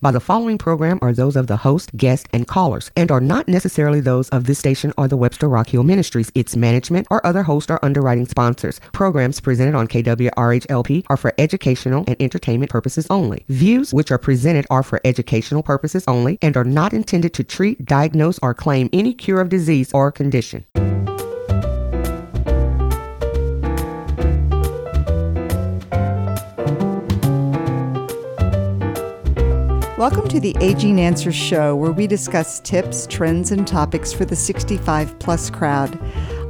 by 0.00 0.12
the 0.12 0.20
following 0.20 0.58
program 0.58 1.00
are 1.02 1.12
those 1.12 1.34
of 1.34 1.48
the 1.48 1.56
host, 1.56 1.90
guest, 1.96 2.28
and 2.32 2.46
callers, 2.46 2.92
and 2.96 3.10
are 3.10 3.20
not 3.20 3.48
necessarily 3.48 4.00
those 4.00 4.28
of 4.28 4.44
this 4.44 4.60
station 4.60 4.92
or 4.96 5.08
the 5.08 5.16
Webster 5.16 5.48
Rock 5.48 5.70
Hill 5.70 5.82
Ministries, 5.82 6.30
its 6.36 6.54
management, 6.54 7.08
or 7.10 7.24
other 7.26 7.42
host 7.42 7.68
or 7.68 7.84
underwriting 7.84 8.26
sponsors. 8.26 8.78
Programs 8.92 9.40
presented 9.40 9.74
on 9.74 9.88
KWRHLP 9.88 11.06
are 11.08 11.16
for 11.16 11.34
educational 11.36 12.04
and 12.06 12.16
entertainment 12.20 12.70
purposes 12.70 13.08
only. 13.10 13.44
Views 13.48 13.92
which 13.92 14.12
are 14.12 14.18
presented 14.18 14.66
are 14.70 14.84
for 14.84 15.00
educational 15.04 15.64
purposes 15.64 16.04
only 16.06 16.38
and 16.42 16.56
are 16.56 16.62
not 16.62 16.92
intended 16.92 17.34
to 17.34 17.42
treat, 17.42 17.84
diagnose, 17.84 18.38
or 18.40 18.54
claim 18.54 18.88
any 18.92 19.12
cure 19.12 19.40
of 19.40 19.48
disease 19.48 19.90
or 19.92 20.12
condition. 20.12 20.64
Welcome 30.02 30.26
to 30.30 30.40
the 30.40 30.56
Aging 30.58 31.00
Answers 31.00 31.36
Show, 31.36 31.76
where 31.76 31.92
we 31.92 32.08
discuss 32.08 32.58
tips, 32.58 33.06
trends, 33.06 33.52
and 33.52 33.64
topics 33.64 34.12
for 34.12 34.24
the 34.24 34.34
65 34.34 35.16
plus 35.20 35.48
crowd. 35.48 35.96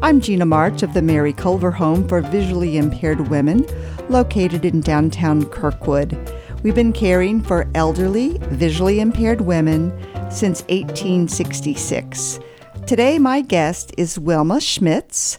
I'm 0.02 0.22
Gina 0.22 0.46
March 0.46 0.82
of 0.82 0.94
the 0.94 1.02
Mary 1.02 1.34
Culver 1.34 1.70
Home 1.70 2.08
for 2.08 2.22
Visually 2.22 2.78
Impaired 2.78 3.28
Women, 3.28 3.66
located 4.08 4.64
in 4.64 4.80
downtown 4.80 5.44
Kirkwood. 5.44 6.16
We've 6.62 6.74
been 6.74 6.94
caring 6.94 7.42
for 7.42 7.70
elderly, 7.74 8.38
visually 8.44 9.00
impaired 9.00 9.42
women 9.42 9.90
since 10.30 10.62
1866. 10.70 12.40
Today, 12.86 13.18
my 13.18 13.42
guest 13.42 13.92
is 13.98 14.18
Wilma 14.18 14.62
Schmitz 14.62 15.38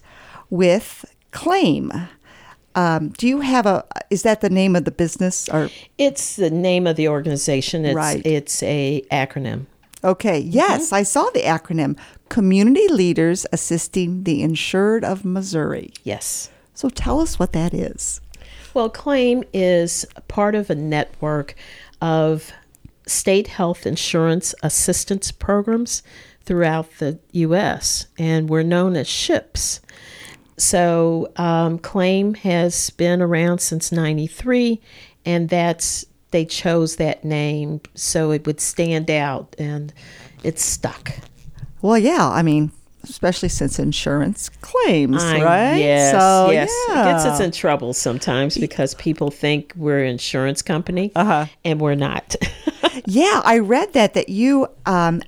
with 0.52 1.04
Claim. 1.32 1.92
Um, 2.76 3.10
do 3.10 3.28
you 3.28 3.42
have 3.42 3.66
a? 3.66 3.86
Is 4.10 4.24
that 4.24 4.42
the 4.42 4.50
name 4.50 4.76
of 4.76 4.86
the 4.86 4.92
business 4.92 5.48
or? 5.50 5.70
It's 5.98 6.36
the 6.36 6.50
name 6.50 6.88
of 6.88 6.96
the 6.96 7.08
organization. 7.08 7.86
It's, 7.86 7.96
Right. 7.96 8.26
It's 8.26 8.64
a 8.64 9.04
acronym. 9.12 9.66
Okay, 10.04 10.40
yes, 10.40 10.92
I 10.92 11.04
saw 11.04 11.30
the 11.30 11.44
acronym 11.44 11.98
Community 12.28 12.90
Leaders 12.90 13.46
Assisting 13.54 14.26
the 14.26 14.44
Insured 14.44 15.06
of 15.06 15.24
Missouri. 15.24 15.94
Yes. 16.04 16.50
So 16.74 16.90
tell 16.90 17.22
us 17.22 17.40
what 17.40 17.54
that 17.54 17.74
is. 17.74 18.20
Well, 18.74 18.90
CLAIM 18.90 19.46
is 19.54 20.06
part 20.28 20.56
of 20.56 20.70
a 20.70 20.76
network 20.76 21.56
of 22.02 22.52
state 23.08 23.48
health 23.48 23.86
insurance 23.86 24.54
assistance 24.62 25.32
programs 25.32 26.04
throughout 26.44 26.90
the 27.00 27.20
U.S., 27.32 28.08
and 28.18 28.50
we're 28.50 28.64
known 28.64 28.98
as 28.98 29.08
SHIPS. 29.08 29.80
So, 30.64 31.30
um, 31.36 31.78
CLAIM 31.80 32.36
has 32.36 32.90
been 32.92 33.22
around 33.22 33.60
since 33.60 33.92
93, 33.92 34.80
and 35.26 35.50
that's 35.50 36.06
they 36.32 36.46
chose 36.46 36.96
that 36.96 37.24
name 37.24 37.82
so 37.96 38.32
it 38.32 38.46
would 38.48 38.60
stand 38.62 39.12
out, 39.12 39.56
and 39.60 39.94
it's 40.44 40.64
stuck. 40.64 41.12
Well, 41.82 41.98
yeah, 41.98 42.28
I 42.30 42.42
mean, 42.44 42.72
especially 43.04 43.50
since 43.50 43.78
insurance 43.78 44.48
claims, 44.62 45.22
I- 45.22 45.44
right? 45.44 45.76
Yes, 45.78 46.12
so, 46.14 46.50
yes. 46.50 46.72
yeah. 46.88 47.02
It 47.02 47.12
gets 47.12 47.26
us 47.26 47.40
in 47.42 47.52
trouble 47.52 47.94
sometimes 47.94 48.58
because 48.58 48.96
people 48.96 49.30
think 49.32 49.74
we're 49.76 50.00
an 50.04 50.12
insurance 50.12 50.62
company, 50.62 51.12
Uh-huh. 51.16 51.46
and 51.66 51.82
we're 51.82 51.96
not. 51.96 52.36
yeah, 53.06 53.42
I 53.44 53.60
read 53.60 53.92
that 53.94 54.14
that 54.14 54.30
you 54.30 54.68
um, 54.86 55.22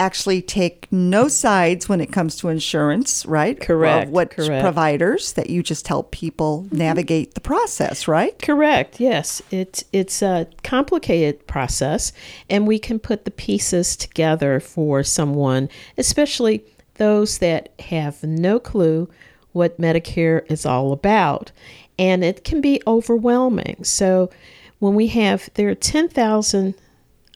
actually 0.00 0.40
take 0.40 0.90
no 0.90 1.28
sides 1.28 1.88
when 1.88 2.00
it 2.00 2.10
comes 2.10 2.34
to 2.36 2.48
insurance, 2.48 3.26
right? 3.26 3.60
Correct, 3.60 4.08
Of 4.08 4.12
what 4.12 4.30
correct. 4.30 4.62
providers 4.62 5.34
that 5.34 5.50
you 5.50 5.62
just 5.62 5.86
help 5.86 6.10
people 6.10 6.62
mm-hmm. 6.64 6.78
navigate 6.78 7.34
the 7.34 7.40
process, 7.40 8.08
right? 8.08 8.36
Correct. 8.40 8.98
Yes, 8.98 9.42
it's 9.50 9.84
it's 9.92 10.22
a 10.22 10.48
complicated 10.64 11.46
process, 11.46 12.12
and 12.48 12.66
we 12.66 12.78
can 12.78 12.98
put 12.98 13.24
the 13.24 13.30
pieces 13.30 13.94
together 13.94 14.58
for 14.58 15.04
someone, 15.04 15.68
especially 15.98 16.64
those 16.94 17.38
that 17.38 17.68
have 17.80 18.22
no 18.24 18.58
clue 18.58 19.08
what 19.52 19.80
Medicare 19.80 20.50
is 20.50 20.64
all 20.64 20.92
about, 20.92 21.52
and 21.98 22.24
it 22.24 22.42
can 22.42 22.60
be 22.62 22.82
overwhelming. 22.86 23.84
So, 23.84 24.30
when 24.78 24.94
we 24.94 25.08
have 25.08 25.50
there 25.54 25.68
are 25.68 25.74
ten 25.74 26.08
thousand 26.08 26.74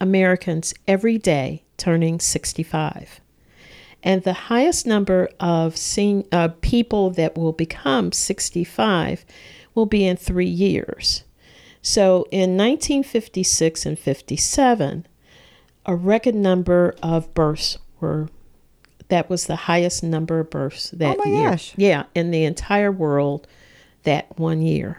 Americans 0.00 0.72
every 0.88 1.18
day 1.18 1.63
turning 1.76 2.20
sixty-five. 2.20 3.20
And 4.02 4.22
the 4.22 4.34
highest 4.34 4.86
number 4.86 5.30
of 5.40 5.76
sen- 5.78 6.26
uh, 6.30 6.48
people 6.60 7.08
that 7.10 7.38
will 7.38 7.52
become 7.52 8.12
65 8.12 9.24
will 9.74 9.86
be 9.86 10.06
in 10.06 10.18
three 10.18 10.44
years. 10.44 11.24
So 11.80 12.26
in 12.30 12.56
1956 12.58 13.86
and 13.86 13.98
57, 13.98 15.06
a 15.86 15.96
record 15.96 16.34
number 16.34 16.94
of 17.02 17.32
births 17.34 17.78
were. 18.00 18.28
That 19.08 19.28
was 19.28 19.46
the 19.46 19.56
highest 19.56 20.02
number 20.02 20.40
of 20.40 20.50
births 20.50 20.90
that 20.90 21.18
my 21.18 21.30
year. 21.30 21.50
gosh. 21.50 21.74
Yeah, 21.76 22.04
in 22.14 22.30
the 22.30 22.44
entire 22.44 22.90
world 22.90 23.46
that 24.04 24.38
one 24.38 24.62
year. 24.62 24.98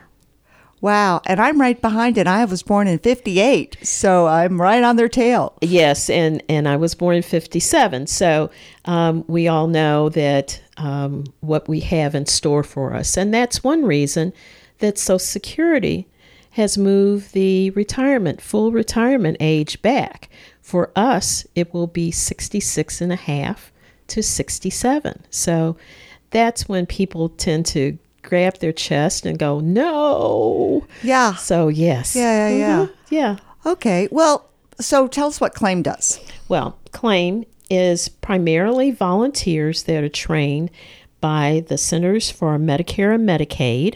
Wow. 0.86 1.24
And 1.26 1.40
I'm 1.40 1.60
right 1.60 1.82
behind 1.82 2.16
it. 2.16 2.28
I 2.28 2.46
was 2.46 2.62
born 2.62 2.88
in 2.88 3.00
58, 3.00 3.78
so 3.82 4.28
I'm 4.28 4.62
right 4.62 4.84
on 4.84 4.98
their 4.98 5.10
tail. 5.10 5.58
Yes, 5.60 6.12
and 6.12 6.44
and 6.48 6.68
I 6.68 6.76
was 6.76 6.94
born 6.94 7.16
in 7.16 7.24
'57, 7.24 8.06
so 8.06 8.52
um, 8.86 9.26
we 9.28 9.48
all 9.48 9.66
know 9.66 10.10
that 10.10 10.62
um, 10.78 11.24
what 11.40 11.68
we 11.68 11.80
have 11.80 12.14
in 12.14 12.28
store 12.28 12.62
for 12.62 12.94
us, 12.94 13.18
and 13.18 13.34
that's 13.34 13.64
one 13.64 13.84
reason 13.84 14.32
that 14.78 15.00
Social 15.00 15.18
Security 15.18 16.08
has 16.52 16.78
moved 16.78 17.34
the 17.34 17.72
retirement 17.72 18.40
full 18.40 18.72
retirement 18.72 19.38
age 19.40 19.82
back. 19.82 20.30
For 20.62 20.92
us, 20.96 21.48
it 21.56 21.74
will 21.74 21.88
be 21.88 22.12
66 22.12 23.02
and 23.02 23.12
a 23.12 23.16
half 23.16 23.72
to 24.10 24.22
67. 24.22 25.24
So 25.32 25.78
that's 26.30 26.70
when 26.70 26.86
people 26.86 27.30
tend 27.30 27.66
to 27.68 27.98
grab 28.26 28.58
their 28.60 28.74
chest 28.74 29.26
and 29.26 29.40
go, 29.40 29.60
"No." 29.60 30.86
Yeah. 31.04 31.36
So 31.36 31.68
yes. 31.70 32.16
Yeah, 32.16 32.50
yeah, 32.50 32.58
yeah. 32.58 32.86
Mhm, 32.86 32.90
yeah. 33.10 33.36
Okay. 33.66 34.08
Well, 34.12 34.46
so 34.80 35.08
tell 35.08 35.28
us 35.28 35.40
what 35.40 35.54
claim 35.54 35.82
does. 35.82 36.20
Well, 36.50 36.78
claim 36.92 37.46
is 37.70 38.10
primarily 38.10 38.92
volunteers 38.92 39.84
that 39.84 40.04
are 40.04 40.10
trained 40.10 40.70
by 41.22 41.64
the 41.68 41.78
Centers 41.78 42.30
for 42.30 42.58
Medicare 42.60 43.16
and 43.16 43.28
Medicaid 43.28 43.96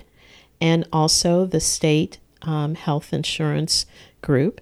and 0.62 0.88
also 0.92 1.46
the 1.46 1.60
state 1.60 2.18
um, 2.42 2.76
health 2.76 3.14
insurance 3.14 3.86
group. 4.22 4.62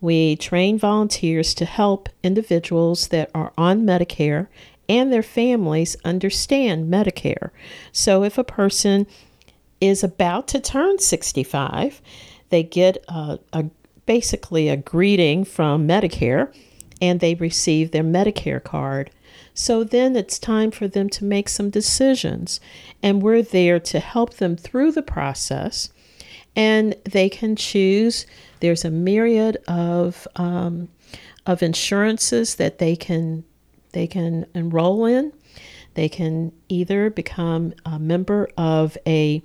We 0.00 0.34
train 0.36 0.78
volunteers 0.78 1.54
to 1.54 1.64
help 1.66 2.08
individuals 2.22 3.08
that 3.08 3.30
are 3.34 3.52
on 3.58 3.82
Medicare 3.82 4.48
and 4.90 5.12
their 5.12 5.22
families 5.22 5.96
understand 6.04 6.92
Medicare. 6.92 7.50
So 7.92 8.24
if 8.24 8.36
a 8.36 8.44
person 8.44 9.06
is 9.80 10.02
about 10.02 10.48
to 10.48 10.58
turn 10.58 10.98
65, 10.98 12.02
they 12.48 12.64
get 12.64 13.02
a, 13.06 13.38
a 13.52 13.66
basically 14.04 14.68
a 14.68 14.76
greeting 14.76 15.44
from 15.44 15.86
Medicare 15.86 16.52
and 17.00 17.20
they 17.20 17.36
receive 17.36 17.92
their 17.92 18.02
Medicare 18.02 18.62
card. 18.62 19.12
So 19.54 19.84
then 19.84 20.16
it's 20.16 20.40
time 20.40 20.72
for 20.72 20.88
them 20.88 21.08
to 21.10 21.24
make 21.24 21.48
some 21.48 21.70
decisions, 21.70 22.60
and 23.02 23.22
we're 23.22 23.42
there 23.42 23.78
to 23.78 24.00
help 24.00 24.34
them 24.34 24.56
through 24.56 24.92
the 24.92 25.02
process. 25.02 25.90
And 26.56 26.96
they 27.04 27.28
can 27.28 27.54
choose. 27.54 28.26
There's 28.58 28.84
a 28.84 28.90
myriad 28.90 29.56
of 29.68 30.26
um, 30.34 30.88
of 31.46 31.62
insurances 31.62 32.56
that 32.56 32.78
they 32.78 32.96
can 32.96 33.44
they 33.92 34.06
can 34.06 34.46
enroll 34.54 35.04
in. 35.04 35.32
They 35.94 36.08
can 36.08 36.52
either 36.68 37.10
become 37.10 37.74
a 37.84 37.98
member 37.98 38.48
of 38.56 38.96
a 39.06 39.42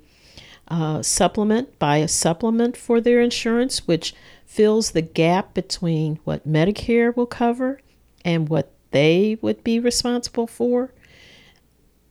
uh, 0.68 1.02
supplement, 1.02 1.78
buy 1.80 1.98
a 1.98 2.08
supplement 2.08 2.76
for 2.78 3.00
their 3.02 3.22
insurance, 3.22 3.88
which 3.88 4.16
fills 4.46 4.92
the 4.92 5.02
gap 5.02 5.54
between 5.54 6.20
what 6.24 6.48
Medicare 6.48 7.16
will 7.16 7.26
cover 7.26 7.82
and 8.24 8.50
what 8.50 8.72
they 8.92 9.38
would 9.42 9.64
be 9.64 9.80
responsible 9.80 10.48
for. 10.48 10.92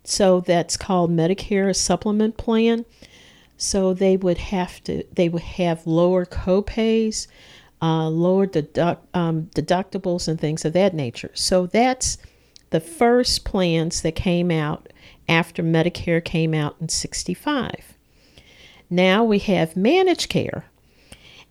So 0.04 0.40
that's 0.40 0.76
called 0.76 1.10
Medicare 1.10 1.74
Supplement 1.74 2.36
Plan. 2.36 2.84
So 3.56 3.94
they 3.94 4.16
would 4.16 4.38
have 4.38 4.82
to, 4.84 5.04
they 5.12 5.28
would 5.28 5.42
have 5.42 5.86
lower 5.86 6.26
copays, 6.26 7.26
uh, 7.84 8.08
lower 8.08 8.46
deduct, 8.46 9.06
um, 9.14 9.50
deductibles, 9.54 10.26
and 10.26 10.40
things 10.40 10.64
of 10.64 10.72
that 10.72 10.94
nature. 10.94 11.30
So 11.34 11.66
that's 11.66 12.16
the 12.70 12.80
first 12.80 13.44
plans 13.44 14.00
that 14.00 14.14
came 14.14 14.50
out 14.50 14.88
after 15.28 15.62
Medicare 15.62 16.24
came 16.24 16.54
out 16.54 16.76
in 16.80 16.88
65. 16.88 17.94
Now 18.88 19.22
we 19.22 19.38
have 19.40 19.76
managed 19.76 20.30
care. 20.30 20.64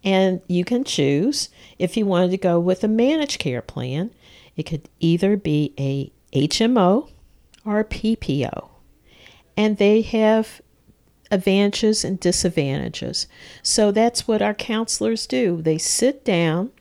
And 0.03 0.41
you 0.47 0.65
can 0.65 0.83
choose 0.83 1.50
if 1.77 1.95
you 1.95 2.07
wanted 2.07 2.31
to 2.31 2.38
go 2.38 2.59
with 2.59 2.83
a 2.83 2.88
managed 2.88 3.38
care 3.38 3.62
plan. 3.62 4.09
It 4.57 4.63
could 4.63 4.89
either 5.00 5.38
be 5.38 5.74
a 5.79 6.12
HMO 6.36 7.12
or 7.63 7.79
a 7.79 7.86
PPO. 7.86 8.69
And 9.56 9.77
they 9.77 10.01
have 10.01 10.62
advantages 11.33 12.06
and 12.06 12.19
disadvantages. 12.19 13.27
So 13.63 13.91
that's 13.91 14.27
what 14.27 14.41
our 14.41 14.53
counselors 14.53 15.25
do. 15.25 15.62
They 15.62 15.80
sit 15.80 16.24
down 16.24 16.71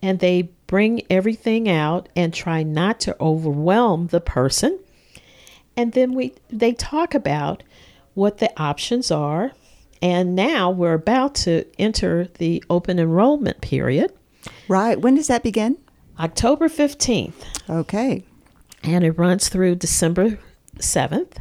and 0.00 0.18
they 0.18 0.50
bring 0.66 1.02
everything 1.10 1.68
out 1.68 2.08
and 2.16 2.32
try 2.32 2.62
not 2.62 2.98
to 3.00 3.16
overwhelm 3.20 4.06
the 4.06 4.20
person. 4.20 4.78
And 5.76 5.92
then 5.92 6.14
we 6.14 6.34
they 6.48 6.72
talk 6.72 7.14
about 7.14 7.62
what 8.14 8.38
the 8.38 8.50
options 8.60 9.10
are. 9.10 9.52
And 10.02 10.34
now 10.34 10.70
we're 10.70 10.94
about 10.94 11.34
to 11.36 11.66
enter 11.78 12.28
the 12.38 12.64
open 12.70 12.98
enrollment 12.98 13.60
period. 13.60 14.12
Right. 14.66 14.98
When 14.98 15.14
does 15.14 15.26
that 15.26 15.42
begin? 15.42 15.76
October 16.18 16.68
15th. 16.68 17.34
Okay. 17.68 18.24
And 18.82 19.04
it 19.04 19.18
runs 19.18 19.50
through 19.50 19.74
December 19.74 20.38
7th. 20.78 21.36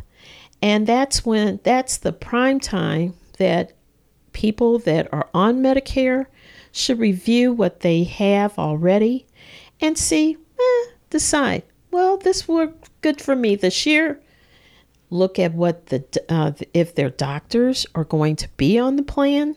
And 0.61 0.85
that's 0.85 1.25
when 1.25 1.59
that's 1.63 1.97
the 1.97 2.11
prime 2.11 2.59
time 2.59 3.13
that 3.37 3.73
people 4.33 4.79
that 4.79 5.11
are 5.13 5.29
on 5.33 5.61
Medicare 5.61 6.25
should 6.71 6.99
review 6.99 7.51
what 7.51 7.79
they 7.79 8.03
have 8.03 8.59
already 8.59 9.25
and 9.81 9.97
see, 9.97 10.37
eh, 10.59 10.91
decide, 11.09 11.63
well, 11.91 12.17
this 12.17 12.47
worked 12.47 12.89
good 13.01 13.21
for 13.21 13.35
me 13.35 13.55
this 13.55 13.85
year. 13.85 14.21
Look 15.09 15.39
at 15.39 15.53
what 15.53 15.87
the 15.87 16.03
uh, 16.29 16.51
if 16.73 16.93
their 16.93 17.09
doctors 17.09 17.87
are 17.95 18.03
going 18.03 18.35
to 18.37 18.49
be 18.57 18.77
on 18.77 18.95
the 18.95 19.03
plan, 19.03 19.55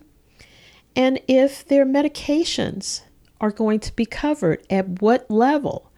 and 0.97 1.21
if 1.29 1.67
their 1.67 1.85
medications 1.85 3.03
are 3.41 3.51
going 3.51 3.81
to 3.81 3.95
be 3.95 4.07
covered 4.07 4.65
at 4.71 5.03
what 5.03 5.31
level. 5.31 5.92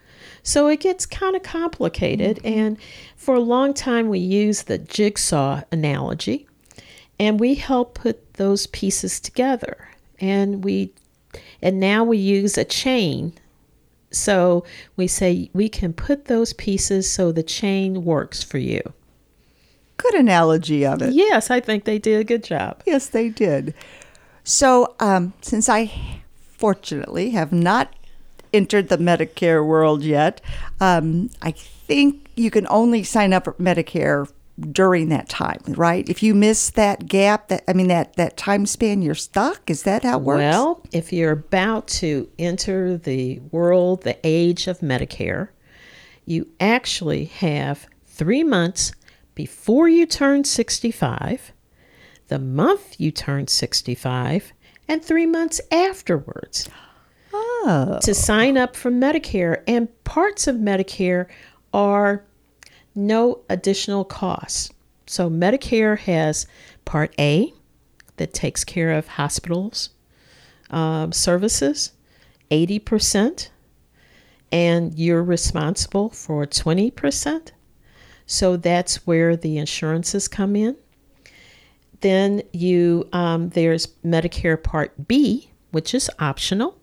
So 0.45 0.69
it 0.69 0.81
gets 0.81 1.07
kind 1.07 1.35
of 1.35 1.43
complicated. 1.43 2.37
Mm-hmm. 2.37 2.59
And 2.59 2.79
for 3.17 3.35
a 3.35 3.41
long 3.41 3.75
time, 3.75 4.09
we 4.09 4.21
used 4.21 4.69
the 4.69 4.79
jigsaw 4.79 5.63
analogy, 5.73 6.47
and 7.19 7.41
we 7.41 7.57
help 7.57 7.95
put 7.95 8.35
those 8.35 8.69
pieces 8.69 9.19
together. 9.19 9.89
And 10.21 10.63
we, 10.63 10.93
and 11.61 11.81
now 11.81 12.05
we 12.05 12.19
use 12.19 12.57
a 12.57 12.65
chain. 12.65 13.33
So 14.13 14.65
we 14.97 15.09
say 15.09 15.51
we 15.53 15.69
can 15.69 15.93
put 15.93 16.27
those 16.27 16.53
pieces 16.53 17.11
so 17.11 17.33
the 17.33 17.43
chain 17.43 18.05
works 18.05 18.45
for 18.45 18.59
you. 18.59 18.93
Good 19.97 20.15
analogy 20.15 20.85
of 20.85 21.03
it. 21.03 21.15
Yes, 21.15 21.51
I 21.51 21.61
think 21.61 21.85
they 21.85 21.99
did 21.99 22.21
a 22.21 22.25
good 22.25 22.45
job. 22.45 22.83
Yes, 22.87 23.09
they 23.09 23.29
did. 23.29 23.75
So, 24.45 24.95
um, 25.01 25.33
since 25.41 25.69
I 25.69 26.21
fortunately 26.39 27.31
have 27.31 27.53
not 27.53 27.93
entered 28.55 28.89
the 28.89 28.99
Medicare 28.99 29.67
world 29.67 30.03
yet, 30.03 30.41
um, 30.81 31.31
I 31.43 31.51
think 31.51 32.31
you 32.37 32.51
can 32.51 32.67
only 32.71 33.03
sign 33.03 33.33
up 33.33 33.45
for 33.45 33.55
Medicare 33.55 34.31
during 34.71 35.09
that 35.09 35.29
time, 35.29 35.61
right? 35.69 36.09
If 36.09 36.23
you 36.23 36.35
miss 36.35 36.71
that 36.71 37.07
gap, 37.07 37.49
that 37.49 37.65
I 37.67 37.73
mean 37.73 37.89
that 37.89 38.15
that 38.15 38.37
time 38.37 38.67
span, 38.67 39.03
you're 39.03 39.15
stuck. 39.15 39.69
Is 39.69 39.83
that 39.83 40.05
how 40.05 40.19
it 40.19 40.23
works? 40.23 40.39
Well, 40.39 40.81
if 40.93 41.13
you're 41.13 41.33
about 41.33 41.89
to 41.89 42.29
enter 42.39 42.97
the 42.97 43.41
world, 43.51 44.03
the 44.03 44.17
age 44.23 44.69
of 44.69 44.79
Medicare, 44.79 45.49
you 46.25 46.49
actually 46.61 47.25
have 47.27 47.87
three 48.07 48.45
months 48.45 48.93
before 49.35 49.89
you 49.89 50.07
turn 50.07 50.45
65, 50.45 51.53
the 52.29 52.39
month 52.39 53.01
you 53.01 53.11
turn 53.11 53.49
65, 53.49 54.53
and 54.87 55.05
three 55.05 55.27
months 55.27 55.61
afterwards. 55.73 56.69
Oh. 57.37 57.99
To 58.03 58.15
sign 58.15 58.57
up 58.57 58.77
for 58.77 58.91
Medicare, 58.91 59.63
and 59.67 59.89
parts 60.05 60.47
of 60.47 60.57
Medicare 60.57 61.27
are 61.73 62.25
no 62.95 63.41
additional 63.49 64.05
costs. 64.05 64.71
So, 65.07 65.29
Medicare 65.29 65.99
has 65.99 66.47
Part 66.85 67.15
A 67.19 67.53
that 68.17 68.33
takes 68.33 68.65
care 68.65 68.93
of 68.93 69.09
hospitals 69.09 69.91
um, 70.71 71.13
services, 71.13 71.93
80%, 72.51 73.49
and 74.53 74.99
you're 74.99 75.23
responsible 75.23 76.11
for 76.11 76.47
20%. 76.47 77.51
So 78.27 78.57
that's 78.57 79.07
where 79.07 79.37
the 79.37 79.59
insurances 79.59 80.29
come 80.29 80.57
in. 80.57 80.77
Then 82.01 82.43
you 82.53 83.09
um, 83.13 83.51
there's 83.51 83.89
Medicare 84.05 84.63
Part 84.63 85.09
B, 85.09 85.51
which 85.71 85.95
is 85.95 86.11
optional, 86.19 86.79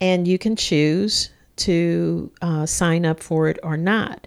and 0.00 0.26
you 0.26 0.38
can 0.38 0.56
choose 0.56 1.30
to 1.56 2.30
uh, 2.40 2.66
sign 2.66 3.04
up 3.04 3.20
for 3.20 3.48
it 3.48 3.58
or 3.62 3.76
not. 3.76 4.26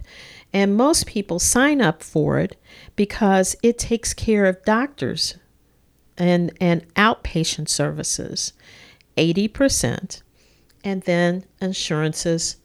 And 0.52 0.76
most 0.76 1.06
people 1.06 1.38
sign 1.38 1.80
up 1.80 2.02
for 2.02 2.38
it 2.38 2.60
because 2.94 3.56
it 3.62 3.78
takes 3.78 4.12
care 4.12 4.44
of 4.44 4.62
doctors 4.64 5.36
and, 6.18 6.52
and 6.60 6.86
outpatient 6.94 7.68
services, 7.68 8.52
80%, 9.16 10.22
and 10.84 11.02
then 11.02 11.44
insurances 11.60 12.56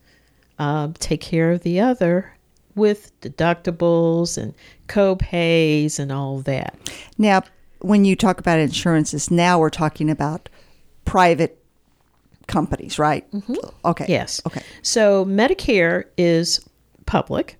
uh, 0.59 0.89
take 0.99 1.21
care 1.21 1.51
of 1.51 1.63
the 1.63 1.79
other 1.79 2.33
with 2.75 3.19
deductibles 3.21 4.37
and 4.37 4.53
co-pays 4.87 5.99
and 5.99 6.11
all 6.11 6.39
that. 6.41 6.75
Now, 7.17 7.43
when 7.79 8.05
you 8.05 8.15
talk 8.15 8.39
about 8.39 8.59
insurances, 8.59 9.31
now 9.31 9.59
we're 9.59 9.69
talking 9.69 10.09
about 10.09 10.49
private 11.05 11.63
companies, 12.47 12.97
right? 12.97 13.29
Mm-hmm. 13.31 13.55
Okay. 13.85 14.05
Yes. 14.07 14.41
Okay. 14.45 14.61
So 14.81 15.25
Medicare 15.25 16.05
is 16.17 16.67
public. 17.05 17.57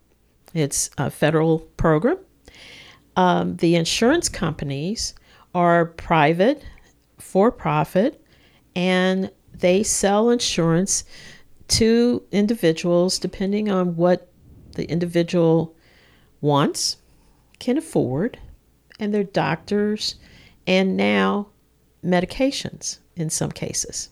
It's 0.54 0.90
a 0.98 1.12
federal 1.12 1.60
program. 1.60 2.18
Um, 3.16 3.58
the 3.58 3.76
insurance 3.76 4.30
companies 4.30 5.14
are 5.54 5.86
private, 5.86 6.64
for 7.18 7.52
profit, 7.52 8.24
and 8.76 9.32
they 9.54 9.84
sell 9.84 10.30
insurance 10.30 11.04
to 11.68 12.24
individuals 12.32 13.20
depending 13.20 13.70
on 13.70 13.96
what 13.96 14.32
the 14.74 14.90
individual 14.90 15.76
wants, 16.42 16.98
can 17.60 17.78
afford, 17.78 18.40
and 19.00 19.14
their 19.14 19.24
doctors, 19.24 20.16
and 20.66 20.96
now 20.96 21.48
medications 22.04 23.00
in 23.16 23.30
some 23.30 23.52
cases. 23.52 24.10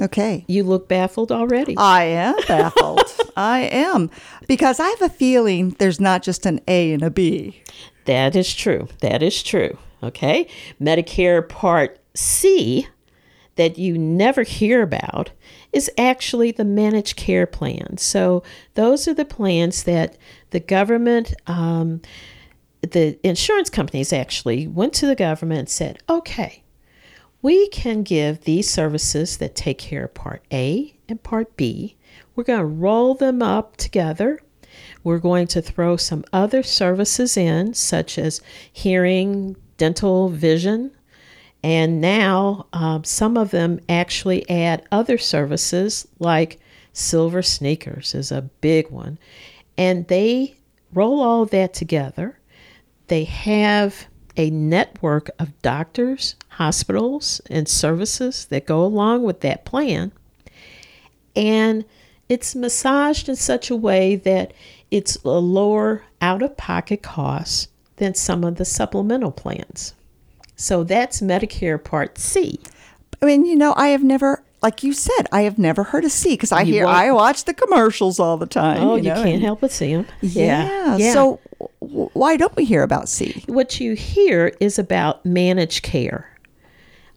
Okay. 0.00 0.44
You 0.48 0.64
look 0.64 0.88
baffled 0.88 1.30
already. 1.30 1.76
I 1.76 2.04
am 2.04 2.34
baffled. 2.48 3.04
I 3.36 3.60
am. 3.60 4.10
Because 4.48 4.80
I 4.80 4.88
have 4.88 5.02
a 5.02 5.08
feeling 5.08 5.70
there's 5.78 6.00
not 6.00 6.22
just 6.22 6.46
an 6.46 6.60
A 6.66 6.92
and 6.92 7.02
a 7.02 7.10
B. 7.10 7.62
That 8.06 8.34
is 8.34 8.52
true. 8.52 8.88
That 9.00 9.22
is 9.22 9.42
true. 9.42 9.78
Okay. 10.02 10.48
Medicare 10.80 11.48
Part 11.48 11.98
C 12.14 12.88
that 13.56 13.78
you 13.78 13.96
never 13.96 14.42
hear 14.42 14.82
about 14.82 15.30
is 15.72 15.90
actually 15.96 16.50
the 16.50 16.64
managed 16.64 17.16
care 17.16 17.46
plan. 17.46 17.96
So 17.98 18.42
those 18.74 19.06
are 19.06 19.14
the 19.14 19.24
plans 19.24 19.84
that 19.84 20.16
the 20.50 20.60
government, 20.60 21.34
um, 21.46 22.02
the 22.82 23.18
insurance 23.26 23.70
companies 23.70 24.12
actually 24.12 24.66
went 24.66 24.92
to 24.94 25.06
the 25.06 25.14
government 25.14 25.60
and 25.60 25.68
said, 25.68 25.98
okay, 26.08 26.63
we 27.44 27.68
can 27.68 28.02
give 28.02 28.40
these 28.40 28.70
services 28.70 29.36
that 29.36 29.54
take 29.54 29.76
care 29.76 30.06
of 30.06 30.14
Part 30.14 30.42
A 30.50 30.94
and 31.10 31.22
Part 31.22 31.58
B. 31.58 31.94
We're 32.34 32.42
going 32.42 32.60
to 32.60 32.64
roll 32.64 33.14
them 33.14 33.42
up 33.42 33.76
together. 33.76 34.40
We're 35.02 35.18
going 35.18 35.48
to 35.48 35.60
throw 35.60 35.98
some 35.98 36.24
other 36.32 36.62
services 36.62 37.36
in, 37.36 37.74
such 37.74 38.16
as 38.16 38.40
hearing, 38.72 39.56
dental, 39.76 40.30
vision, 40.30 40.92
and 41.62 42.00
now 42.00 42.66
um, 42.72 43.04
some 43.04 43.36
of 43.36 43.50
them 43.50 43.78
actually 43.90 44.48
add 44.48 44.88
other 44.90 45.18
services 45.18 46.08
like 46.18 46.58
silver 46.94 47.42
sneakers 47.42 48.14
is 48.14 48.32
a 48.32 48.48
big 48.62 48.88
one. 48.88 49.18
And 49.76 50.08
they 50.08 50.56
roll 50.94 51.20
all 51.20 51.44
that 51.44 51.74
together. 51.74 52.38
They 53.08 53.24
have 53.24 54.06
a 54.36 54.50
network 54.50 55.30
of 55.38 55.60
doctors, 55.62 56.34
hospitals, 56.50 57.40
and 57.48 57.68
services 57.68 58.46
that 58.46 58.66
go 58.66 58.84
along 58.84 59.22
with 59.22 59.40
that 59.40 59.64
plan. 59.64 60.12
And 61.36 61.84
it's 62.28 62.54
massaged 62.54 63.28
in 63.28 63.36
such 63.36 63.70
a 63.70 63.76
way 63.76 64.16
that 64.16 64.52
it's 64.90 65.16
a 65.24 65.28
lower 65.28 66.04
out 66.20 66.42
of 66.42 66.56
pocket 66.56 67.02
cost 67.02 67.68
than 67.96 68.14
some 68.14 68.44
of 68.44 68.56
the 68.56 68.64
supplemental 68.64 69.32
plans. 69.32 69.94
So 70.56 70.84
that's 70.84 71.20
Medicare 71.20 71.82
Part 71.82 72.18
C. 72.18 72.60
I 73.20 73.26
mean, 73.26 73.44
you 73.44 73.56
know, 73.56 73.74
I 73.76 73.88
have 73.88 74.04
never, 74.04 74.42
like 74.64 74.82
you 74.82 74.92
said, 74.92 75.26
I 75.30 75.42
have 75.42 75.58
never 75.58 75.84
heard 75.84 76.04
of 76.04 76.10
C 76.10 76.30
because 76.30 76.50
I 76.50 76.62
You 76.62 76.72
hear, 76.74 76.84
won't- 76.86 76.96
I 76.96 77.12
watch 77.12 77.44
the 77.44 77.54
commercials 77.54 78.18
all 78.18 78.36
the 78.38 78.46
time. 78.46 78.82
Oh, 78.82 78.96
you, 78.96 79.02
know, 79.10 79.14
can't 79.14 79.28
and- 79.28 79.42
help 79.42 79.60
but 79.60 79.70
see 79.70 79.94
them. 79.94 80.06
Yeah. 80.22 80.96
So 81.12 81.38
w- 81.80 82.10
why 82.14 82.36
don't 82.36 82.56
we 82.56 82.64
hear 82.64 82.82
about 82.82 83.08
C? 83.08 83.44
what 83.46 83.78
you 83.78 83.94
hear 83.94 84.52
is 84.60 84.78
about 84.78 85.24
managed 85.24 85.82
care. 85.84 86.30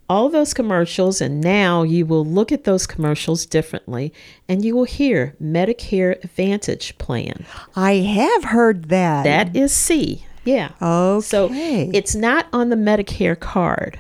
All 0.10 0.30
those 0.30 0.54
commercials, 0.54 1.20
and 1.20 1.42
now 1.42 1.84
you 1.84 2.06
will 2.06 2.26
look 2.26 2.52
at 2.54 2.64
those 2.64 2.88
commercials 2.88 3.46
differently, 3.46 4.14
and 4.48 4.64
you 4.64 4.74
will 4.76 4.86
hear 4.86 5.36
Medicare 5.42 6.24
Advantage 6.24 6.98
Plan. 6.98 7.46
I 7.76 7.96
have 7.96 8.46
heard 8.46 8.88
that. 8.90 9.24
That 9.24 9.54
is 9.56 9.74
C. 9.74 10.26
Yeah. 10.46 10.70
Okay. 10.82 11.26
So 11.26 11.50
it's 11.52 12.16
not 12.16 12.48
on 12.54 12.70
the 12.70 12.78
Medicare 12.78 13.38
card. 13.38 14.00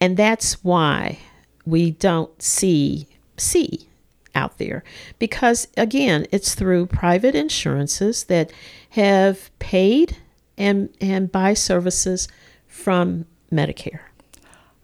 And 0.00 0.16
that's 0.18 0.62
why 0.62 1.20
we 1.66 1.90
don't 1.92 2.40
see 2.42 3.06
see 3.36 3.88
out 4.34 4.58
there 4.58 4.82
because 5.18 5.68
again 5.76 6.26
it's 6.32 6.54
through 6.54 6.86
private 6.86 7.34
insurances 7.34 8.24
that 8.24 8.52
have 8.90 9.50
paid 9.58 10.16
and 10.58 10.88
and 11.00 11.30
buy 11.30 11.54
services 11.54 12.28
from 12.66 13.24
medicare 13.52 14.00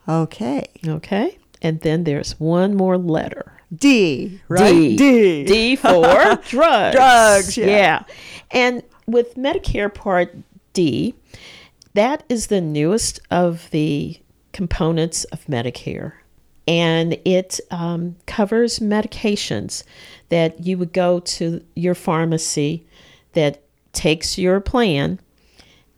Okay. 0.08 0.66
okay 0.86 1.38
and 1.62 1.80
then 1.80 2.04
there's 2.04 2.38
one 2.40 2.74
more 2.74 2.96
letter 2.98 3.60
D, 3.72 4.40
right? 4.48 4.72
D. 4.72 4.96
D. 4.96 5.44
D 5.44 5.76
for 5.76 5.90
drugs. 6.48 6.96
Drugs, 6.96 7.56
yeah. 7.56 8.02
And 8.50 8.82
with 9.06 9.36
Medicare 9.36 9.92
Part 9.92 10.36
D, 10.72 11.14
that 11.94 12.24
is 12.28 12.48
the 12.48 12.60
newest 12.60 13.20
of 13.30 13.70
the 13.70 14.18
components 14.52 15.22
of 15.24 15.44
Medicare. 15.46 16.14
And 16.68 17.18
it 17.24 17.58
um, 17.70 18.16
covers 18.26 18.78
medications 18.78 19.82
that 20.28 20.64
you 20.64 20.78
would 20.78 20.92
go 20.92 21.20
to 21.20 21.64
your 21.74 21.94
pharmacy 21.94 22.86
that 23.32 23.62
takes 23.92 24.38
your 24.38 24.60
plan, 24.60 25.18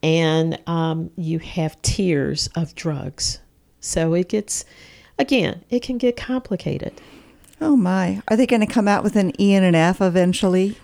and 0.02 0.58
um, 0.66 1.10
you 1.16 1.38
have 1.38 1.80
tiers 1.82 2.48
of 2.56 2.74
drugs. 2.74 3.38
So 3.80 4.14
it 4.14 4.28
gets, 4.28 4.64
again, 5.18 5.62
it 5.68 5.82
can 5.82 5.98
get 5.98 6.16
complicated. 6.16 7.00
Oh 7.60 7.76
my. 7.76 8.22
Are 8.28 8.36
they 8.36 8.46
going 8.46 8.66
to 8.66 8.72
come 8.72 8.88
out 8.88 9.04
with 9.04 9.16
an 9.16 9.38
E 9.40 9.54
and 9.54 9.64
an 9.64 9.74
F 9.74 10.00
eventually? 10.00 10.76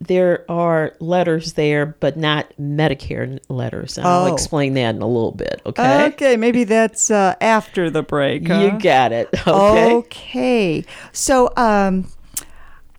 There 0.00 0.44
are 0.50 0.92
letters 1.00 1.54
there, 1.54 1.86
but 1.86 2.16
not 2.16 2.52
Medicare 2.60 3.38
letters. 3.48 3.96
And 3.96 4.06
I'll 4.06 4.26
Oh. 4.26 4.32
explain 4.34 4.74
that 4.74 4.94
in 4.94 5.02
a 5.02 5.06
little 5.06 5.32
bit. 5.32 5.62
Okay. 5.64 6.06
Okay, 6.08 6.36
maybe 6.36 6.64
that's 6.64 7.10
uh, 7.10 7.34
after 7.40 7.88
the 7.88 8.02
break. 8.02 8.46
huh? 8.46 8.54
You 8.60 8.78
got 8.78 9.12
it. 9.12 9.28
Okay. 9.46 9.92
Okay. 9.94 10.84
So 11.12 11.50
um, 11.56 12.08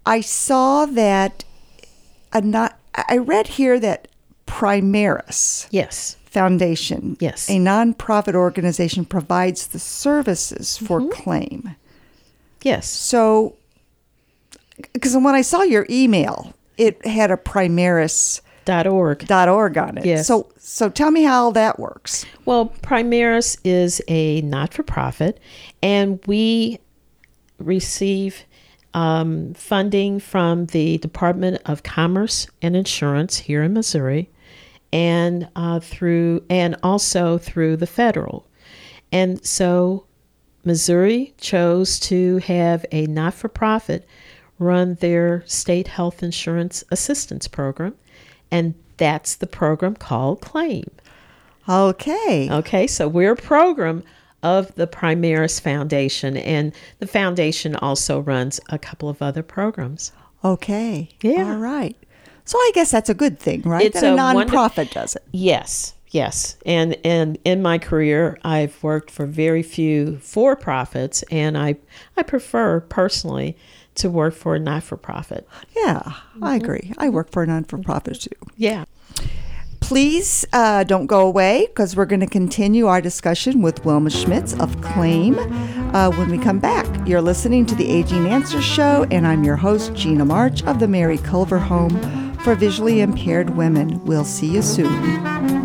I 0.06 0.22
saw 0.22 0.86
that 0.88 1.44
a 2.34 2.42
not. 2.42 2.78
I 2.96 3.18
read 3.18 3.48
here 3.48 3.80
that 3.80 4.08
Primaris 4.48 5.68
Yes. 5.70 6.16
Foundation, 6.26 7.16
Yes. 7.20 7.48
a 7.50 7.54
nonprofit 7.58 8.34
organization, 8.34 9.06
provides 9.06 9.68
the 9.68 9.80
services 9.80 10.78
for 10.78 11.00
Mm-hmm. 11.02 11.12
claim. 11.12 11.76
Yes. 12.64 12.88
So, 12.90 13.56
because 14.94 15.16
when 15.16 15.36
I 15.36 15.42
saw 15.42 15.62
your 15.62 15.86
email, 15.90 16.54
it 16.78 17.06
had 17.06 17.32
a 17.32 17.38
Primaris 17.38 18.42
Dot 18.68 18.86
org. 18.86 19.26
dot 19.28 19.48
org 19.48 19.78
on 19.78 19.98
it. 19.98 20.06
Yes. 20.06 20.28
So, 20.28 20.52
so 20.58 20.90
tell 20.90 21.10
me 21.10 21.24
how 21.24 21.52
that 21.52 21.80
works. 21.80 22.26
Well, 22.44 22.74
Primaris 22.82 23.58
is 23.64 24.02
a 24.10 24.42
not 24.42 24.74
for 24.74 24.84
profit, 24.84 25.40
and 25.82 26.20
we 26.28 26.80
receive 27.60 28.44
um, 28.94 29.54
funding 29.54 30.20
from 30.20 30.66
the 30.66 30.98
Department 30.98 31.62
of 31.64 31.84
Commerce 31.84 32.48
and 32.62 32.76
Insurance 32.76 33.38
here 33.38 33.64
in 33.64 33.72
Missouri, 33.72 34.30
and 34.92 35.48
uh, 35.56 35.80
through 35.80 36.44
and 36.50 36.76
also 36.84 37.38
through 37.38 37.78
the 37.78 37.88
federal. 37.88 38.46
And 39.14 39.46
so, 39.46 40.06
Missouri 40.66 41.34
chose 41.38 42.02
to 42.02 42.40
have 42.40 42.86
a 42.92 43.06
not 43.08 43.34
for 43.34 43.48
profit 43.48 44.06
run 44.60 44.96
their 44.96 45.44
state 45.46 45.88
health 45.88 46.24
insurance 46.24 46.84
assistance 46.92 47.48
program, 47.48 47.96
and 48.52 48.74
that's 48.98 49.36
the 49.36 49.48
program 49.48 49.96
called 49.96 50.42
Claim. 50.42 50.90
Okay. 51.70 52.50
Okay, 52.50 52.88
so 52.88 53.08
we're 53.08 53.34
a 53.34 53.36
program 53.36 54.04
of 54.44 54.74
the 54.76 54.88
Primaris 54.88 55.60
Foundation, 55.60 56.38
and 56.38 56.74
the 57.00 57.08
foundation 57.08 57.76
also 57.76 58.20
runs 58.20 58.60
a 58.70 58.78
couple 58.80 59.10
of 59.10 59.22
other 59.22 59.44
programs. 59.44 60.12
Okay. 60.44 61.10
Yeah. 61.22 61.52
All 61.52 61.58
right. 61.58 61.96
So 62.46 62.58
I 62.58 62.72
guess 62.74 62.92
that's 62.92 63.10
a 63.10 63.14
good 63.14 63.40
thing, 63.40 63.62
right? 63.64 63.86
It's 63.86 64.00
that 64.00 64.14
a, 64.14 64.14
a 64.14 64.34
wonder- 64.34 64.54
nonprofit 64.54 64.92
does 64.94 65.16
it. 65.18 65.24
Yes, 65.34 65.94
yes, 66.12 66.56
and 66.66 66.96
and 67.04 67.38
in 67.44 67.62
my 67.62 67.78
career, 67.78 68.40
I've 68.44 68.82
worked 68.82 69.12
for 69.12 69.26
very 69.26 69.64
few 69.64 70.18
for 70.20 70.56
profits, 70.56 71.24
and 71.24 71.58
I 71.58 71.76
I 72.16 72.24
prefer 72.24 72.80
personally 72.80 73.58
to 73.98 74.10
work 74.10 74.34
for 74.34 74.56
a 74.56 74.60
not 74.60 74.84
for 74.84 74.98
profit. 74.98 75.48
Yeah, 75.76 76.02
Mm-hmm. 76.04 76.44
I 76.44 76.56
agree. 76.56 76.94
I 76.98 77.10
work 77.10 77.32
for 77.32 77.44
a 77.44 77.48
non-for-profit 77.48 78.22
too. 78.22 78.30
Yeah. 78.56 78.86
Please 79.80 80.46
uh, 80.54 80.84
don't 80.84 81.06
go 81.08 81.26
away 81.26 81.66
because 81.68 81.96
we're 81.96 82.06
going 82.06 82.20
to 82.20 82.28
continue 82.28 82.88
our 82.88 83.00
discussion 83.02 83.62
with 83.62 83.86
Wilma 83.86 84.10
Schmitz 84.10 84.54
of 84.60 84.80
Claim 84.82 85.38
uh, 85.96 86.12
when 86.12 86.30
we 86.30 86.38
come 86.38 86.60
back. 86.60 86.86
You're 87.08 87.22
listening 87.22 87.66
to 87.68 87.76
the 87.76 87.90
Aging 87.90 88.28
Answer 88.28 88.62
Show, 88.62 89.06
and 89.12 89.26
I'm 89.26 89.44
your 89.44 89.56
host, 89.56 89.94
Gina 89.94 90.26
March 90.26 90.62
of 90.66 90.80
the 90.80 90.88
Mary 90.88 91.18
Culver 91.18 91.58
Home 91.60 91.98
for 92.40 92.54
Visually 92.54 93.00
Impaired 93.02 93.52
Women. 93.52 94.04
We'll 94.06 94.26
see 94.26 94.48
you 94.48 94.62
soon. 94.62 95.57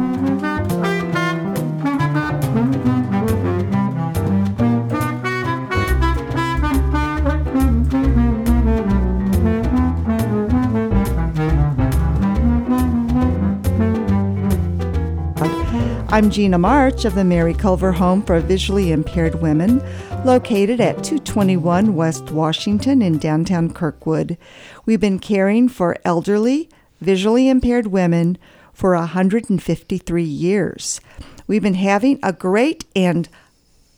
I'm 16.12 16.28
Gina 16.28 16.58
March 16.58 17.06
of 17.06 17.14
the 17.14 17.24
Mary 17.24 17.54
Culver 17.54 17.90
Home 17.92 18.20
for 18.20 18.38
Visually 18.38 18.92
Impaired 18.92 19.36
Women, 19.36 19.82
located 20.26 20.78
at 20.78 21.02
221 21.02 21.94
West 21.94 22.30
Washington 22.30 23.00
in 23.00 23.16
downtown 23.16 23.72
Kirkwood. 23.72 24.36
We've 24.84 25.00
been 25.00 25.18
caring 25.18 25.70
for 25.70 25.96
elderly, 26.04 26.68
visually 27.00 27.48
impaired 27.48 27.86
women 27.86 28.36
for 28.74 28.94
153 28.94 30.22
years. 30.22 31.00
We've 31.46 31.62
been 31.62 31.72
having 31.72 32.18
a 32.22 32.34
great 32.34 32.84
and 32.94 33.26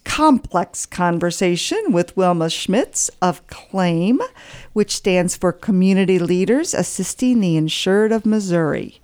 complex 0.04 0.86
conversation 0.86 1.86
with 1.90 2.16
Wilma 2.16 2.48
Schmitz 2.48 3.10
of 3.20 3.44
CLAIM, 3.48 4.20
which 4.72 4.94
stands 4.94 5.36
for 5.36 5.50
Community 5.52 6.20
Leaders 6.20 6.74
Assisting 6.74 7.40
the 7.40 7.56
Insured 7.56 8.12
of 8.12 8.24
Missouri. 8.24 9.00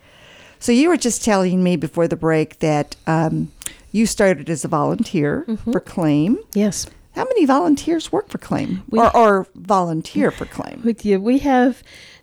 So 0.61 0.73
you 0.73 0.88
were 0.88 0.97
just 0.97 1.25
telling 1.25 1.62
me 1.64 1.76
before 1.76 2.07
the 2.07 2.17
break 2.17 2.59
that 2.61 2.95
um, 3.07 3.50
you 3.93 4.07
started 4.07 4.49
as 4.49 4.64
a 4.64 4.69
volunteer 4.69 5.47
for 5.64 5.81
Claim. 5.81 6.38
Yes. 6.55 6.87
How 7.14 7.25
many 7.25 7.45
volunteers 7.45 8.12
work 8.12 8.29
for 8.29 8.38
Claim 8.38 8.83
We- 8.90 9.00
or, 9.00 9.17
or 9.17 9.47
volunteer 9.57 10.31
for 10.31 10.45
Claim? 10.47 10.83
with 10.85 11.05
you. 11.05 11.21
We 11.21 11.38
have 11.38 11.83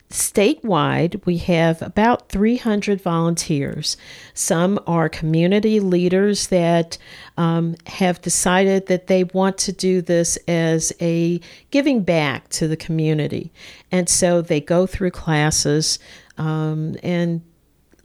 statewide, 0.10 1.26
we 1.26 1.38
have 1.38 1.82
about 1.82 2.30
300 2.30 3.02
volunteers. 3.02 3.98
Some 4.34 4.80
are 4.88 5.10
community 5.10 5.82
leaders 5.82 6.48
that 6.48 6.98
um, 7.36 7.76
have 7.88 8.22
decided 8.22 8.88
that 8.88 9.08
they 9.08 9.26
want 9.26 9.58
to 9.60 9.74
do 9.74 10.02
this 10.02 10.38
as 10.48 10.94
a 11.02 11.42
giving 11.72 12.04
back 12.04 12.48
to 12.50 12.70
the 12.70 12.78
community. 12.78 13.52
And 13.92 14.08
so 14.08 14.42
they 14.42 14.62
go 14.62 14.86
through 14.88 15.12
classes 15.12 16.00
um, 16.38 16.96
and 17.04 17.42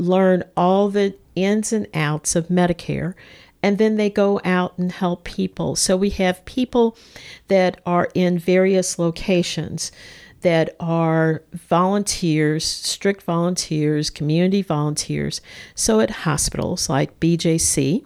learn 0.02 0.44
all 0.56 0.88
the 0.88 1.14
ins 1.34 1.72
and 1.72 1.86
outs 1.94 2.36
of 2.36 2.48
Medicare. 2.48 3.14
And 3.62 3.78
then 3.78 3.96
they 3.96 4.10
go 4.10 4.40
out 4.44 4.76
and 4.76 4.90
help 4.90 5.22
people. 5.24 5.76
So 5.76 5.96
we 5.96 6.10
have 6.10 6.44
people 6.44 6.96
that 7.48 7.80
are 7.86 8.08
in 8.14 8.38
various 8.38 8.98
locations 8.98 9.92
that 10.42 10.74
are 10.80 11.42
volunteers, 11.52 12.64
strict 12.64 13.22
volunteers, 13.22 14.10
community 14.10 14.62
volunteers. 14.62 15.40
So 15.74 16.00
at 16.00 16.10
hospitals 16.10 16.88
like 16.88 17.18
BJC, 17.20 18.04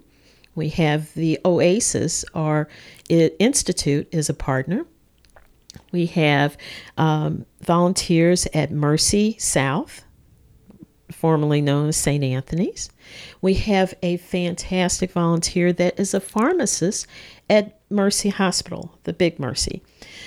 we 0.55 0.69
have 0.69 1.13
the 1.13 1.39
Oasis, 1.45 2.25
our 2.33 2.67
institute 3.09 4.07
is 4.11 4.29
a 4.29 4.33
partner. 4.33 4.85
We 5.91 6.07
have 6.07 6.57
um, 6.97 7.45
volunteers 7.61 8.47
at 8.53 8.71
Mercy 8.71 9.35
South, 9.39 10.03
formerly 11.11 11.61
known 11.61 11.89
as 11.89 11.97
St. 11.97 12.23
Anthony's. 12.23 12.89
We 13.41 13.53
have 13.55 13.93
a 14.03 14.17
fantastic 14.17 15.11
volunteer 15.11 15.71
that 15.73 15.99
is 15.99 16.13
a 16.13 16.19
pharmacist 16.19 17.07
at 17.49 17.79
Mercy 17.89 18.29
Hospital, 18.29 18.97
the 19.03 19.13
Big 19.13 19.39
Mercy. 19.39 19.81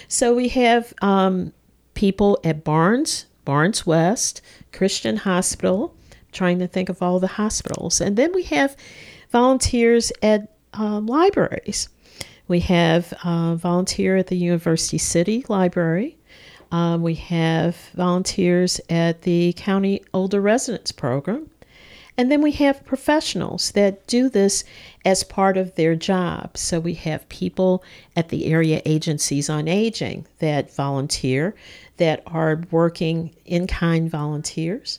So 0.08 0.34
we 0.34 0.48
have 0.48 0.92
um, 1.02 1.52
people 1.94 2.38
at 2.44 2.64
Barnes, 2.64 3.26
Barnes 3.44 3.86
West, 3.86 4.40
Christian 4.72 5.18
Hospital, 5.18 5.94
trying 6.32 6.58
to 6.60 6.66
think 6.66 6.88
of 6.88 7.02
all 7.02 7.20
the 7.20 7.26
hospitals. 7.26 8.00
And 8.00 8.16
then 8.16 8.32
we 8.32 8.44
have 8.44 8.76
volunteers 9.30 10.12
at 10.22 10.54
uh, 10.78 11.00
libraries. 11.00 11.88
We 12.48 12.60
have 12.60 13.12
a 13.24 13.56
volunteer 13.56 14.16
at 14.16 14.28
the 14.28 14.36
University 14.36 14.98
City 14.98 15.44
Library. 15.48 16.16
Um, 16.70 17.02
we 17.02 17.14
have 17.14 17.76
volunteers 17.94 18.80
at 18.88 19.22
the 19.22 19.52
County 19.54 20.02
Older 20.14 20.40
Residents 20.40 20.92
Program. 20.92 21.50
And 22.16 22.30
then 22.30 22.42
we 22.42 22.52
have 22.52 22.84
professionals 22.84 23.72
that 23.72 24.06
do 24.06 24.28
this 24.28 24.62
as 25.06 25.24
part 25.24 25.56
of 25.56 25.74
their 25.74 25.94
job. 25.94 26.56
So 26.56 26.78
we 26.78 26.94
have 26.94 27.26
people 27.30 27.82
at 28.14 28.28
the 28.28 28.46
area 28.46 28.82
agencies 28.84 29.48
on 29.48 29.68
aging 29.68 30.26
that 30.38 30.74
volunteer, 30.74 31.54
that 31.96 32.22
are 32.26 32.62
working 32.70 33.34
in 33.46 33.66
kind 33.66 34.10
volunteers. 34.10 34.98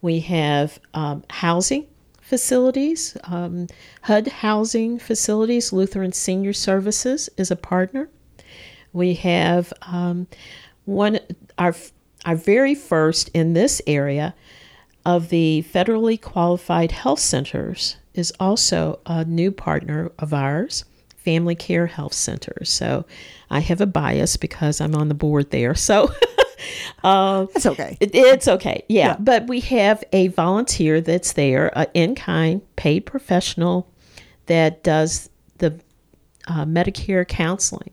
We 0.00 0.20
have 0.20 0.78
um, 0.94 1.22
housing 1.28 1.86
facilities, 2.22 3.16
um, 3.24 3.66
HUD 4.02 4.28
housing 4.28 4.98
facilities, 4.98 5.72
Lutheran 5.72 6.12
Senior 6.12 6.54
Services 6.54 7.28
is 7.36 7.50
a 7.50 7.56
partner. 7.56 8.08
We 8.94 9.14
have 9.14 9.72
um, 9.82 10.28
one 10.84 11.18
our 11.58 11.74
our 12.24 12.36
very 12.36 12.74
first 12.74 13.28
in 13.34 13.52
this 13.52 13.82
area 13.86 14.34
of 15.04 15.28
the 15.28 15.64
federally 15.70 16.20
qualified 16.20 16.92
health 16.92 17.20
centers 17.20 17.96
is 18.14 18.32
also 18.40 19.00
a 19.06 19.24
new 19.24 19.50
partner 19.50 20.10
of 20.18 20.32
ours, 20.32 20.84
Family 21.16 21.54
Care 21.54 21.86
Health 21.86 22.14
Centers. 22.14 22.70
So 22.70 23.04
I 23.50 23.60
have 23.60 23.80
a 23.80 23.86
bias 23.86 24.36
because 24.36 24.80
I'm 24.80 24.94
on 24.94 25.08
the 25.08 25.14
board 25.14 25.50
there. 25.50 25.74
So 25.74 26.10
uh, 27.04 27.46
that's 27.52 27.66
okay. 27.66 27.98
It, 28.00 28.14
it's 28.14 28.48
okay. 28.48 28.84
Yeah. 28.88 29.08
yeah. 29.08 29.16
But 29.18 29.46
we 29.46 29.60
have 29.60 30.02
a 30.12 30.28
volunteer 30.28 31.00
that's 31.00 31.32
there, 31.32 31.76
an 31.76 31.86
in 31.92 32.14
kind 32.14 32.62
paid 32.76 33.00
professional 33.00 33.90
that 34.46 34.82
does 34.82 35.28
the 35.58 35.78
uh, 36.46 36.64
Medicare 36.64 37.26
counseling 37.26 37.90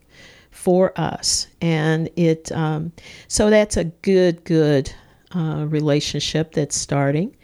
for 0.61 0.93
us. 0.95 1.47
And 1.59 2.07
it, 2.15 2.51
um, 2.51 2.91
so 3.27 3.49
that's 3.49 3.77
a 3.77 3.85
good, 3.85 4.43
good 4.43 4.93
uh, 5.35 5.65
relationship 5.67 6.53
that's 6.53 6.75
starting. 6.75 7.35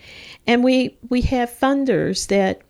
And 0.45 0.63
we, 0.63 0.95
we 1.09 1.21
have 1.21 1.50
funders 1.50 2.27
that 2.27 2.62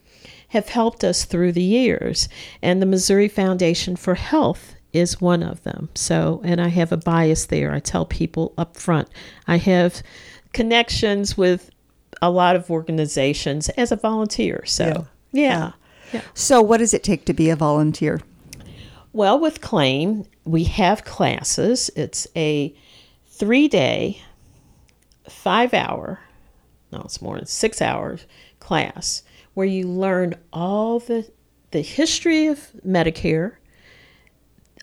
have 0.50 0.70
helped 0.70 1.04
us 1.04 1.26
through 1.26 1.52
the 1.52 1.62
years. 1.62 2.30
And 2.62 2.82
the 2.82 2.86
Missouri 2.86 3.28
Foundation 3.28 3.98
for 3.98 4.16
Health 4.16 4.76
is 4.94 5.20
one 5.20 5.44
of 5.44 5.62
them. 5.64 5.90
So, 5.96 6.40
and 6.46 6.62
I 6.62 6.70
have 6.70 6.94
a 6.94 6.98
bias 6.98 7.48
there. 7.48 7.74
I 7.74 7.80
tell 7.80 8.06
people 8.06 8.54
up 8.58 8.78
front, 8.78 9.10
I 9.48 9.58
have 9.58 10.02
connections 10.54 11.38
with 11.38 11.70
a 12.22 12.32
lot 12.32 12.56
of 12.56 12.72
organizations 12.72 13.68
as 13.70 13.92
a 13.92 13.98
volunteer. 13.98 14.64
So, 14.66 15.08
yeah. 15.34 15.42
yeah. 15.42 15.72
yeah. 16.14 16.22
So, 16.34 16.62
what 16.62 16.78
does 16.78 16.94
it 16.94 17.04
take 17.04 17.26
to 17.26 17.34
be 17.34 17.50
a 17.50 17.58
volunteer? 17.58 18.22
Well, 19.14 19.40
with 19.40 19.62
Claim, 19.62 20.26
we 20.46 20.66
have 20.66 21.04
classes. 21.04 21.90
It's 21.96 22.28
a 22.36 22.76
three 23.28 23.68
day, 23.68 24.22
five 25.30 25.74
hour, 25.74 26.20
no, 26.92 27.02
it's 27.02 27.22
more 27.22 27.36
than 27.36 27.46
six 27.46 27.82
hours 27.82 28.26
class 28.60 29.24
where 29.54 29.68
you 29.68 29.88
learn 29.88 30.36
all 30.54 31.00
the, 31.00 31.30
the 31.72 31.82
history 31.82 32.48
of 32.48 32.72
Medicare, 32.86 33.56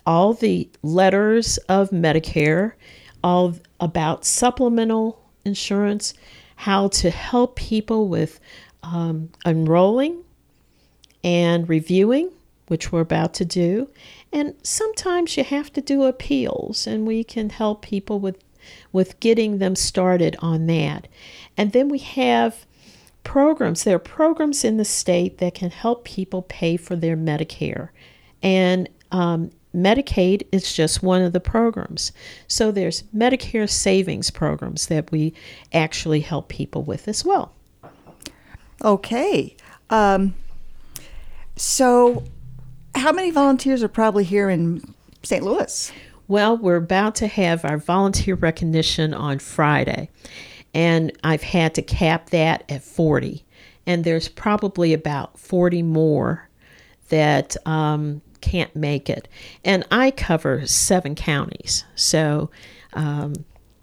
all 0.07 0.35
the 0.35 0.69
letters 0.83 1.57
of 1.69 1.91
Medicare, 1.91 2.73
all 3.23 3.55
about 3.81 4.25
supplemental 4.25 5.23
insurance, 5.45 6.13
how 6.57 6.89
to 6.89 7.11
help 7.11 7.57
people 7.57 8.09
with 8.09 8.41
um, 8.83 9.31
enrolling 9.47 10.23
and 11.23 11.69
reviewing, 11.69 12.31
which 12.69 12.93
we're 12.93 13.01
about 13.01 13.35
to 13.35 13.45
do. 13.45 13.89
And 14.33 14.55
sometimes 14.63 15.37
you 15.37 15.45
have 15.45 15.73
to 15.75 15.81
do 15.81 16.05
appeals, 16.05 16.87
and 16.87 17.07
we 17.07 17.25
can 17.25 17.51
help 17.51 17.83
people 17.83 18.19
with, 18.19 18.43
with 18.93 19.21
getting 19.21 19.59
them 19.59 19.77
started 19.77 20.37
on 20.41 20.67
that. 20.67 21.09
And 21.57 21.73
then 21.73 21.89
we 21.89 21.99
have 21.99 22.67
programs. 23.23 23.85
There 23.85 23.97
are 23.97 24.01
programs 24.01 24.65
in 24.65 24.77
the 24.77 24.85
state 24.85 25.39
that 25.39 25.55
can 25.55 25.71
help 25.71 26.05
people 26.05 26.43
pay 26.43 26.77
for 26.77 26.97
their 26.97 27.17
Medicare. 27.17 27.91
And 28.43 28.89
um, 29.11 29.51
Medicaid 29.75 30.47
is 30.53 30.73
just 30.73 31.03
one 31.03 31.23
of 31.23 31.33
the 31.33 31.41
programs. 31.41 32.13
So 32.47 32.71
there's 32.71 33.03
Medicare 33.15 33.69
savings 33.69 34.31
programs 34.31 34.87
that 34.87 35.11
we 35.11 35.35
actually 35.73 36.21
help 36.21 36.49
people 36.49 36.83
with 36.83 37.09
as 37.09 37.25
well. 37.25 37.53
Okay. 38.83 39.57
Um, 39.91 40.35
so, 41.57 42.25
how 42.95 43.13
many 43.13 43.31
volunteers 43.31 43.83
are 43.83 43.89
probably 43.89 44.25
here 44.25 44.49
in 44.49 44.95
St. 45.23 45.43
Louis? 45.45 45.93
Well, 46.27 46.57
we're 46.57 46.77
about 46.77 47.15
to 47.17 47.27
have 47.27 47.65
our 47.65 47.79
volunteer 47.79 48.35
recognition 48.35 49.13
on 49.13 49.39
Friday, 49.39 50.09
and 50.73 51.13
I've 51.23 51.43
had 51.43 51.75
to 51.75 51.83
cap 51.83 52.31
that 52.31 52.65
at 52.69 52.83
40. 52.83 53.45
And 53.87 54.05
there's 54.05 54.29
probably 54.29 54.95
about 54.95 55.39
40 55.39 55.83
more 55.83 56.49
that 57.11 57.57
um, 57.67 58.23
can't 58.41 58.75
make 58.75 59.11
it. 59.11 59.29
And 59.65 59.85
I 59.91 60.11
cover 60.11 60.67
seven 60.67 61.15
counties. 61.15 61.85
So 61.95 62.51
um, 62.95 63.35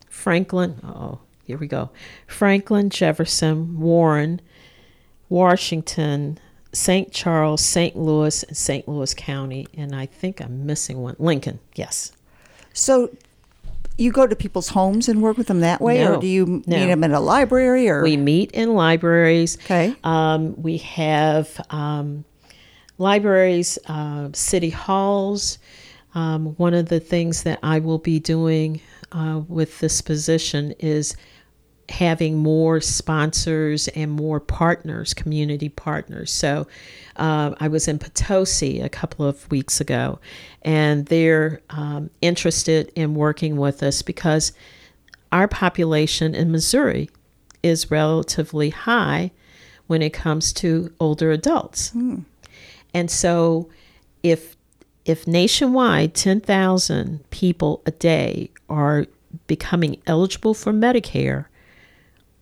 Franklin, 0.09 0.79
oh, 0.83 1.19
here 1.45 1.57
we 1.57 1.67
go 1.67 1.89
Franklin, 2.27 2.89
Jefferson, 2.89 3.79
Warren, 3.79 4.41
Washington, 5.29 6.39
St. 6.73 7.11
Charles, 7.11 7.61
St. 7.61 7.95
Louis, 7.95 8.43
and 8.43 8.55
St. 8.55 8.87
Louis 8.87 9.13
County. 9.13 9.67
And 9.75 9.95
I 9.95 10.05
think 10.05 10.41
I'm 10.41 10.65
missing 10.65 11.01
one 11.01 11.15
Lincoln, 11.19 11.59
yes. 11.75 12.11
So 12.73 13.09
you 13.97 14.11
go 14.11 14.25
to 14.25 14.35
people's 14.35 14.69
homes 14.69 15.09
and 15.09 15.21
work 15.21 15.37
with 15.37 15.47
them 15.47 15.59
that 15.59 15.81
way, 15.81 16.03
no, 16.03 16.15
or 16.15 16.21
do 16.21 16.27
you 16.27 16.63
no. 16.65 16.77
meet 16.77 16.87
them 16.87 17.03
in 17.03 17.11
a 17.11 17.19
library? 17.19 17.89
Or 17.89 18.03
we 18.03 18.17
meet 18.17 18.51
in 18.51 18.73
libraries. 18.73 19.57
Okay. 19.65 19.95
Um, 20.03 20.59
we 20.61 20.77
have 20.77 21.65
um, 21.69 22.23
libraries, 22.97 23.77
uh, 23.87 24.29
city 24.33 24.69
halls. 24.69 25.59
Um, 26.15 26.47
one 26.57 26.73
of 26.73 26.89
the 26.89 26.99
things 26.99 27.43
that 27.43 27.59
I 27.63 27.79
will 27.79 27.99
be 27.99 28.19
doing 28.19 28.81
uh, 29.11 29.41
with 29.47 29.79
this 29.79 30.01
position 30.01 30.73
is 30.79 31.15
having 31.91 32.37
more 32.37 32.81
sponsors 32.81 33.87
and 33.89 34.11
more 34.11 34.39
partners, 34.39 35.13
community 35.13 35.69
partners. 35.69 36.31
So 36.31 36.67
uh, 37.17 37.53
I 37.59 37.67
was 37.67 37.87
in 37.87 37.99
Potosi 37.99 38.79
a 38.79 38.89
couple 38.89 39.25
of 39.25 39.49
weeks 39.51 39.79
ago, 39.79 40.19
and 40.63 41.05
they're 41.05 41.61
um, 41.69 42.09
interested 42.21 42.91
in 42.95 43.13
working 43.13 43.57
with 43.57 43.83
us 43.83 44.01
because 44.01 44.53
our 45.31 45.47
population 45.47 46.33
in 46.33 46.51
Missouri 46.51 47.09
is 47.61 47.91
relatively 47.91 48.69
high 48.69 49.31
when 49.87 50.01
it 50.01 50.13
comes 50.13 50.53
to 50.53 50.93
older 50.99 51.31
adults. 51.31 51.91
Mm. 51.91 52.25
And 52.93 53.11
so 53.11 53.69
if 54.23 54.55
if 55.03 55.27
nationwide 55.27 56.13
10,000 56.13 57.27
people 57.31 57.81
a 57.87 57.91
day 57.91 58.51
are 58.69 59.07
becoming 59.47 59.99
eligible 60.05 60.53
for 60.53 60.71
Medicare 60.71 61.45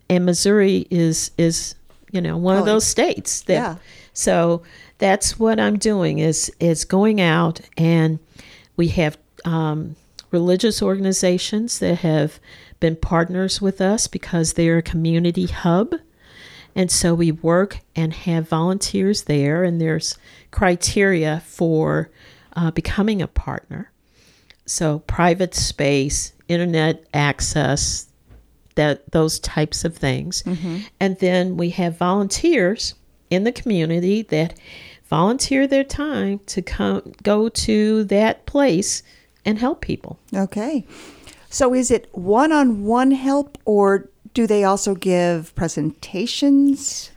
and 0.09 0.25
Missouri 0.25 0.87
is 0.89 1.31
is 1.37 1.75
you 2.11 2.21
know 2.21 2.37
one 2.37 2.57
of 2.57 2.65
those 2.65 2.85
states 2.85 3.41
that 3.41 3.53
yeah. 3.53 3.75
so 4.13 4.63
that's 4.97 5.39
what 5.39 5.59
I'm 5.59 5.77
doing 5.77 6.19
is 6.19 6.51
is 6.59 6.85
going 6.85 7.21
out 7.21 7.61
and 7.77 8.19
we 8.75 8.89
have 8.89 9.17
um, 9.45 9.95
religious 10.31 10.81
organizations 10.81 11.79
that 11.79 11.99
have 11.99 12.39
been 12.79 12.95
partners 12.95 13.61
with 13.61 13.81
us 13.81 14.07
because 14.07 14.53
they're 14.53 14.77
a 14.77 14.83
community 14.83 15.47
hub 15.47 15.93
and 16.75 16.91
so 16.91 17.13
we 17.13 17.31
work 17.31 17.79
and 17.95 18.13
have 18.13 18.47
volunteers 18.47 19.23
there, 19.23 19.63
and 19.63 19.81
there's 19.81 20.17
criteria 20.51 21.41
for 21.45 22.09
uh, 22.55 22.71
becoming 22.71 23.21
a 23.21 23.27
partner. 23.27 23.91
So 24.65 24.99
private 24.99 25.55
space, 25.55 26.33
internet 26.47 27.05
access, 27.13 28.07
that 28.79 29.11
those 29.11 29.39
types 29.41 29.83
of 29.83 29.97
things. 29.97 30.41
Mm-hmm. 30.43 30.77
And 31.01 31.19
then 31.19 31.57
we 31.57 31.71
have 31.71 31.97
volunteers 31.97 32.95
in 33.29 33.43
the 33.43 33.51
community 33.51 34.21
that 34.21 34.57
volunteer 35.09 35.67
their 35.67 35.83
time 35.83 36.39
to 36.45 36.61
come 36.61 37.11
go 37.21 37.49
to 37.49 38.05
that 38.05 38.45
place 38.45 39.03
and 39.43 39.59
help 39.59 39.81
people. 39.81 40.17
Okay. 40.33 40.85
So 41.49 41.73
is 41.73 41.91
it 41.91 42.07
one-on-one 42.13 43.11
help 43.11 43.57
or 43.65 44.07
do 44.33 44.47
they 44.47 44.63
also 44.63 44.95
give 44.95 45.53
presentations 45.55 47.11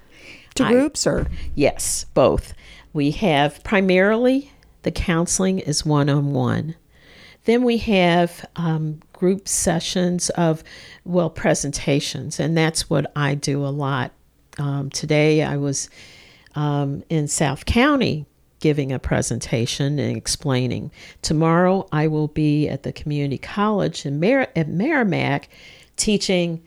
to 0.57 0.65
I, 0.65 0.73
groups 0.73 1.07
or 1.07 1.29
yes 1.55 2.07
both 2.13 2.55
we 2.93 3.13
have 3.13 3.63
primarily 3.63 4.51
the 4.83 4.91
counseling 4.91 5.61
is 5.61 5.87
one-on-one 5.87 6.75
then 7.45 7.65
we 7.65 7.77
have 7.79 8.49
um, 8.57 9.01
group 9.13 9.49
sessions 9.49 10.31
of 10.31 10.63
well 11.05 11.31
presentations 11.31 12.41
and 12.41 12.57
that's 12.57 12.89
what 12.91 13.11
i 13.17 13.35
do 13.35 13.65
a 13.65 13.69
lot 13.69 14.13
um, 14.59 14.91
today 14.91 15.43
i 15.43 15.57
was 15.57 15.89
um, 16.55 17.03
in 17.09 17.27
south 17.29 17.65
county 17.67 18.27
giving 18.61 18.93
a 18.93 18.99
presentation 18.99 19.99
and 19.99 20.17
explaining 20.17 20.91
tomorrow 21.23 21.87
i 21.93 22.07
will 22.07 22.29
be 22.29 22.69
at 22.69 22.83
the 22.83 22.93
community 22.93 23.39
college 23.39 24.07
in 24.07 24.21
Mer- 24.21 24.49
at 24.55 24.69
Meramec 24.69 25.45
teaching 25.97 26.63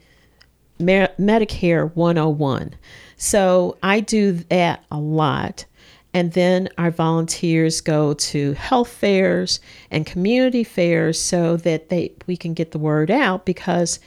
Mer- 0.80 1.14
Medicare 1.20 1.94
101. 1.96 2.76
So 3.18 3.78
I 3.82 4.02
do 4.02 4.34
that 4.50 4.84
a 4.92 5.00
lot. 5.00 5.66
And 6.16 6.32
then 6.32 6.70
our 6.78 6.92
volunteers 6.92 7.82
go 7.82 8.14
to 8.14 8.54
health 8.54 8.88
fairs 8.88 9.60
and 9.92 10.06
community 10.06 10.64
fairs 10.64 11.20
so 11.20 11.58
that 11.58 11.90
they 11.90 12.14
we 12.26 12.38
can 12.38 12.54
get 12.54 12.72
the 12.72 12.80
word 12.80 13.12
out 13.12 13.46
because 13.46 14.00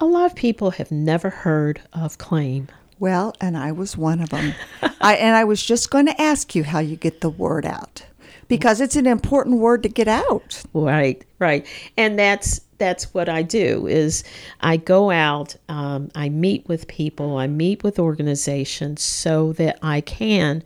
a 0.00 0.06
lot 0.06 0.24
of 0.24 0.34
people 0.34 0.70
have 0.70 0.90
never 0.90 1.28
heard 1.28 1.82
of 1.92 2.16
claim. 2.16 2.68
Well, 2.98 3.34
and 3.38 3.58
I 3.58 3.70
was 3.70 3.98
one 3.98 4.22
of 4.22 4.30
them. 4.30 4.54
I, 5.02 5.16
and 5.16 5.36
I 5.36 5.44
was 5.44 5.62
just 5.62 5.90
going 5.90 6.06
to 6.06 6.18
ask 6.18 6.54
you 6.54 6.64
how 6.64 6.78
you 6.78 6.96
get 6.96 7.20
the 7.20 7.28
word 7.28 7.66
out 7.66 8.02
because 8.48 8.80
it's 8.80 8.96
an 8.96 9.06
important 9.06 9.58
word 9.58 9.82
to 9.82 9.90
get 9.90 10.08
out. 10.08 10.62
Right, 10.72 11.22
right, 11.38 11.66
and 11.98 12.18
that's 12.18 12.62
that's 12.78 13.12
what 13.12 13.28
I 13.28 13.42
do. 13.42 13.86
Is 13.86 14.24
I 14.62 14.78
go 14.78 15.10
out, 15.10 15.56
um, 15.68 16.10
I 16.14 16.30
meet 16.30 16.66
with 16.66 16.88
people, 16.88 17.36
I 17.36 17.46
meet 17.46 17.84
with 17.84 17.98
organizations 17.98 19.02
so 19.02 19.52
that 19.52 19.78
I 19.82 20.00
can 20.00 20.64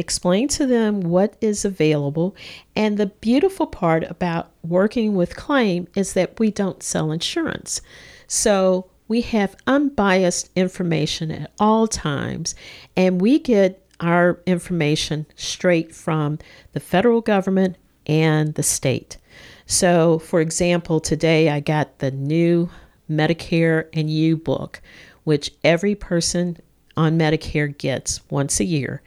explain 0.00 0.48
to 0.48 0.66
them 0.66 1.02
what 1.02 1.36
is 1.40 1.64
available. 1.64 2.34
And 2.74 2.98
the 2.98 3.06
beautiful 3.06 3.66
part 3.66 4.02
about 4.10 4.50
working 4.62 5.14
with 5.14 5.36
claim 5.36 5.86
is 5.94 6.14
that 6.14 6.40
we 6.40 6.50
don't 6.50 6.82
sell 6.82 7.12
insurance, 7.12 7.80
so 8.26 8.90
we 9.06 9.22
have 9.22 9.56
unbiased 9.66 10.50
information 10.54 11.30
at 11.30 11.50
all 11.58 11.86
times, 11.86 12.54
and 12.96 13.20
we 13.20 13.38
get 13.38 13.84
our 14.00 14.40
information 14.46 15.26
straight 15.34 15.94
from 15.94 16.38
the 16.72 16.80
federal 16.80 17.20
government 17.20 17.76
and 18.06 18.54
the 18.54 18.62
state. 18.62 19.18
So, 19.66 20.18
for 20.18 20.40
example, 20.40 21.00
today 21.00 21.48
I 21.48 21.60
got 21.60 21.98
the 21.98 22.10
new 22.10 22.70
Medicare 23.10 23.88
and 23.92 24.08
You 24.08 24.36
book, 24.36 24.80
which 25.24 25.52
every 25.64 25.94
person 25.94 26.56
on 26.96 27.18
Medicare 27.18 27.76
gets 27.76 28.20
once 28.30 28.60
a 28.60 28.64
year. 28.64 29.02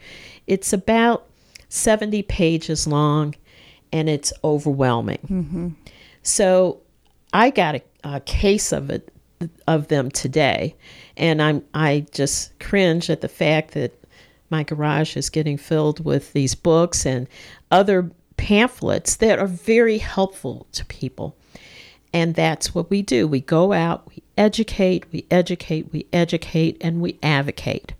It's 0.48 0.74
about 0.74 1.28
70 1.70 2.24
pages 2.24 2.88
long 2.88 3.36
and 3.92 4.10
it's 4.10 4.34
overwhelming. 4.44 5.20
Mm-hmm. 5.30 5.70
So, 6.24 6.80
I 7.34 7.50
got 7.50 7.76
a, 7.76 7.82
a 8.04 8.20
case 8.22 8.72
of 8.72 8.90
it 8.90 9.10
of 9.68 9.88
them 9.90 10.10
today, 10.10 10.76
and 11.18 11.42
I'm 11.42 11.66
I 11.74 12.06
just 12.12 12.58
cringe 12.60 13.10
at 13.10 13.22
the 13.22 13.28
fact 13.28 13.72
that 13.72 13.92
my 14.50 14.64
garage 14.64 15.18
is 15.18 15.30
getting 15.30 15.58
filled 15.58 16.06
with 16.06 16.32
these 16.34 16.56
books 16.56 17.06
and 17.06 17.28
other 17.72 18.12
pamphlets 18.38 19.16
that 19.18 19.40
are 19.40 19.48
very 19.48 19.98
helpful 19.98 20.68
to 20.74 20.86
people. 20.86 21.36
And 22.14 22.36
that's 22.36 22.76
what 22.76 22.92
we 22.92 23.02
do. 23.02 23.28
We 23.28 23.42
go 23.42 23.74
out, 23.74 24.08
we 24.10 24.22
educate, 24.38 25.12
we 25.12 25.26
educate, 25.32 25.92
we 25.92 26.06
educate, 26.14 26.78
and 26.82 27.02
we 27.02 27.18
advocate 27.24 27.94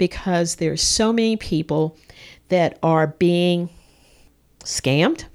because 0.00 0.56
there's 0.56 0.82
so 0.82 1.12
many 1.12 1.36
people 1.36 1.96
that 2.48 2.78
are 2.82 3.06
being 3.06 3.68
scammed 4.64 5.26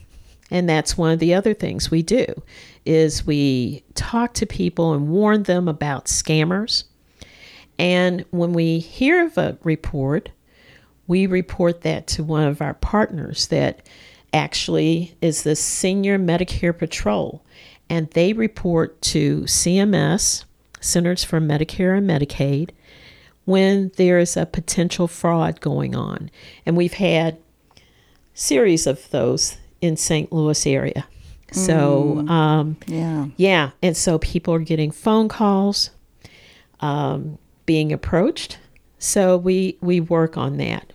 and 0.51 0.69
that's 0.69 0.97
one 0.97 1.11
of 1.11 1.19
the 1.19 1.33
other 1.33 1.53
things 1.53 1.89
we 1.89 2.01
do 2.01 2.25
is 2.85 3.25
we 3.25 3.83
talk 3.95 4.33
to 4.35 4.45
people 4.45 4.93
and 4.93 5.09
warn 5.09 5.43
them 5.43 5.67
about 5.67 6.05
scammers. 6.05 6.83
And 7.79 8.25
when 8.29 8.53
we 8.53 8.79
hear 8.79 9.25
of 9.25 9.37
a 9.37 9.57
report, 9.63 10.29
we 11.07 11.25
report 11.25 11.81
that 11.81 12.07
to 12.07 12.23
one 12.23 12.43
of 12.43 12.61
our 12.61 12.75
partners 12.75 13.47
that 13.47 13.87
actually 14.33 15.15
is 15.21 15.43
the 15.43 15.55
Senior 15.55 16.19
Medicare 16.19 16.77
Patrol. 16.77 17.43
And 17.89 18.09
they 18.11 18.33
report 18.33 19.01
to 19.03 19.41
CMS, 19.41 20.45
Centers 20.79 21.23
for 21.23 21.39
Medicare 21.39 21.97
and 21.97 22.09
Medicaid, 22.09 22.69
when 23.45 23.91
there 23.97 24.19
is 24.19 24.35
a 24.35 24.45
potential 24.45 25.07
fraud 25.07 25.61
going 25.61 25.95
on. 25.95 26.29
And 26.65 26.75
we've 26.75 26.93
had 26.93 27.37
series 28.33 28.85
of 28.87 29.09
those 29.11 29.57
in 29.81 29.95
St. 29.97 30.31
Louis 30.31 30.65
area. 30.67 31.05
So, 31.51 32.25
um, 32.27 32.75
Yeah. 32.87 33.27
yeah, 33.37 33.69
and 33.81 33.95
so 33.95 34.17
people 34.19 34.53
are 34.55 34.59
getting 34.59 34.91
phone 34.91 35.29
calls, 35.29 35.91
um, 36.81 37.37
being 37.65 37.93
approached. 37.93 38.57
So 38.99 39.37
we 39.37 39.77
we 39.79 39.99
work 39.99 40.37
on 40.37 40.57
that. 40.57 40.91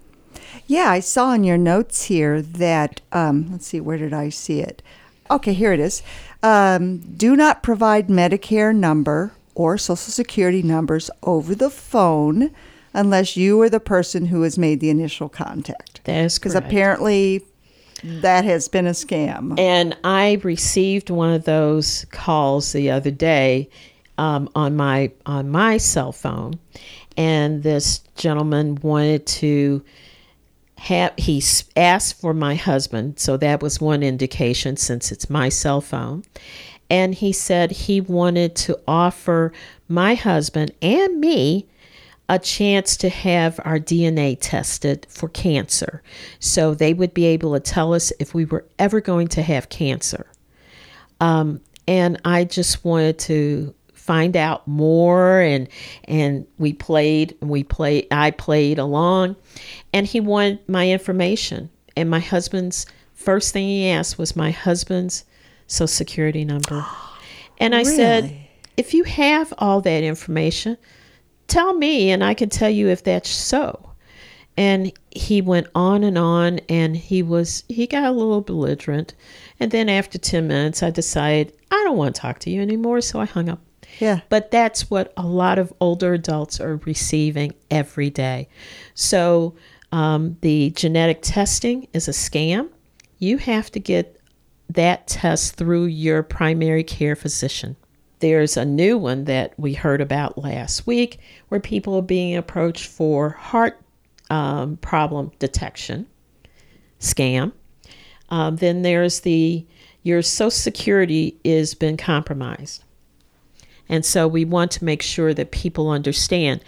Yeah, 0.67 0.91
I 0.91 1.01
saw 1.01 1.33
in 1.33 1.45
your 1.45 1.57
notes 1.57 2.05
here 2.05 2.43
that, 2.43 3.01
um, 3.13 3.49
let's 3.53 3.67
see, 3.69 3.81
where 3.81 3.97
did 3.97 4.13
I 4.13 4.29
see 4.29 4.61
it? 4.61 4.83
Okay, 5.31 5.53
here 5.53 5.73
it 5.73 5.81
is. 5.81 6.03
Um, 6.43 6.99
do 6.99 7.37
not 7.37 7.63
provide 7.63 8.09
Medicare 8.09 8.75
number 8.75 9.33
or 9.61 9.77
Social 9.77 9.97
Security 9.97 10.63
numbers 10.63 11.11
over 11.23 11.55
the 11.55 11.69
phone 11.69 12.51
unless 12.95 13.37
you 13.37 13.61
are 13.61 13.69
the 13.69 13.79
person 13.79 14.25
who 14.25 14.41
has 14.41 14.57
made 14.57 14.81
the 14.81 14.89
initial 14.89 15.29
contact. 15.29 16.01
That 16.05 16.25
is 16.25 16.39
Because 16.39 16.55
apparently 16.55 17.45
that 18.03 18.47
has 18.47 18.69
been 18.69 18.87
a 18.87 18.93
scam. 18.93 19.61
And 19.61 19.95
I 20.03 20.41
received 20.43 21.11
one 21.11 21.35
of 21.35 21.45
those 21.45 22.07
calls 22.11 22.73
the 22.73 22.91
other 22.91 23.11
day 23.11 23.69
um, 24.17 24.49
on 24.55 24.77
my 24.77 25.13
on 25.27 25.51
my 25.51 25.77
cell 25.77 26.13
phone, 26.13 26.59
and 27.19 27.63
this 27.63 27.99
gentleman 28.17 28.77
wanted 28.77 29.27
to 29.27 29.85
have 30.79 31.13
he 31.19 31.43
asked 31.77 32.19
for 32.19 32.33
my 32.33 32.55
husband, 32.55 33.19
so 33.19 33.37
that 33.37 33.61
was 33.61 33.79
one 33.79 34.03
indication 34.03 34.79
since 34.79 35.13
it's 35.13 35.29
my 35.29 35.51
cell 35.51 35.83
phone, 35.83 36.25
and 36.91 37.15
he 37.15 37.33
said 37.33 37.71
he 37.71 38.01
wanted 38.01 38.55
to 38.57 38.79
offer 38.87 39.53
my 39.89 40.15
husband 40.15 40.73
and 40.83 41.21
me 41.21 41.67
a 42.29 42.39
chance 42.39 42.97
to 42.97 43.09
have 43.09 43.59
our 43.65 43.79
DNA 43.79 44.37
tested 44.41 45.07
for 45.09 45.29
cancer. 45.29 46.03
So 46.39 46.75
they 46.75 46.95
would 46.95 47.15
be 47.15 47.27
able 47.27 47.55
to 47.55 47.61
tell 47.61 47.95
us 47.95 48.13
if 48.21 48.35
we 48.35 48.45
were 48.45 48.67
ever 48.79 49.01
going 49.01 49.29
to 49.29 49.43
have 49.43 49.69
cancer. 49.69 50.27
Um, 51.21 51.61
and 51.89 52.21
I 52.25 52.45
just 52.45 52.85
wanted 52.85 53.19
to 53.21 53.75
find 53.95 54.37
out 54.37 54.67
more 54.67 55.41
and 55.41 55.69
and 56.05 56.47
we 56.59 56.73
played 56.73 57.37
we 57.41 57.63
played 57.63 58.07
I 58.11 58.33
played 58.33 58.79
along 58.79 59.37
and 59.93 60.07
he 60.07 60.21
wanted 60.21 60.69
my 60.69 60.91
information 60.91 61.71
and 61.97 62.11
my 62.11 62.19
husband's 62.19 62.87
first 63.13 63.53
thing 63.53 63.69
he 63.69 63.89
asked 63.89 64.19
was 64.19 64.35
my 64.35 64.51
husband's 64.51 65.25
social 65.71 65.87
security 65.87 66.45
number. 66.45 66.85
And 67.63 67.75
I 67.75 67.83
said, 67.83 68.35
if 68.79 68.95
you 68.95 69.05
have 69.05 69.53
all 69.59 69.83
that 69.83 70.03
information, 70.03 70.79
tell 71.47 71.75
me 71.75 72.11
and 72.11 72.25
I 72.25 72.33
can 72.33 72.49
tell 72.49 72.71
you 72.71 72.89
if 72.89 73.05
that's 73.05 73.29
so. 73.29 73.93
And 74.57 74.91
he 75.11 75.43
went 75.43 75.67
on 75.75 76.03
and 76.03 76.17
on 76.17 76.61
and 76.71 76.97
he 76.97 77.23
was 77.23 77.65
he 77.69 77.87
got 77.87 78.05
a 78.05 78.13
little 78.13 78.41
belligerent. 78.41 79.15
And 79.61 79.71
then 79.73 79.91
after 79.91 80.17
10 80.17 80.49
minutes 80.49 80.83
I 80.83 80.89
decided 80.89 81.53
I 81.71 81.85
don't 81.85 81.99
want 81.99 82.15
to 82.15 82.21
talk 82.23 82.39
to 82.41 82.51
you 82.51 82.63
anymore, 82.63 83.03
so 83.03 83.21
I 83.21 83.27
hung 83.27 83.51
up. 83.51 83.61
Yeah. 83.99 84.21
But 84.31 84.51
that's 84.51 84.91
what 84.91 85.13
a 85.19 85.27
lot 85.27 85.59
of 85.59 85.71
older 85.81 86.15
adults 86.15 86.61
are 86.61 86.77
receiving 86.87 87.53
every 87.71 88.09
day. 88.09 88.49
So 88.95 89.55
um, 89.93 90.39
the 90.41 90.71
genetic 90.71 91.19
testing 91.21 91.89
is 91.93 92.09
a 92.09 92.13
scam. 92.13 92.71
You 93.19 93.37
have 93.37 93.71
to 93.73 93.81
get 93.81 94.20
that 94.75 95.07
test 95.07 95.57
through 95.57 95.87
your 95.87 96.23
primary 96.23 96.85
care 96.85 97.17
physician. 97.17 97.77
There's 98.21 98.57
a 98.57 98.65
new 98.65 98.99
one 98.99 99.25
that 99.25 99.55
we 99.59 99.75
heard 99.75 100.01
about 100.01 100.39
last 100.39 100.87
week 100.87 101.19
where 101.49 101.61
people 101.61 101.97
are 101.97 102.03
being 102.03 102.37
approached 102.37 102.87
for 102.87 103.31
heart 103.31 103.81
um, 104.29 104.77
problem 104.77 105.33
detection 105.39 106.07
scam. 107.01 107.53
Um, 108.29 108.57
then 108.57 108.83
there's 108.83 109.21
the 109.21 109.67
your 110.03 110.23
social 110.23 110.51
security 110.51 111.37
is 111.45 111.75
been 111.75 111.97
compromised. 111.97 112.85
And 113.89 114.05
so 114.05 114.29
we 114.29 114.45
want 114.45 114.71
to 114.73 114.85
make 114.85 115.03
sure 115.03 115.35
that 115.35 115.51
people 115.51 115.91
understand 115.91 116.63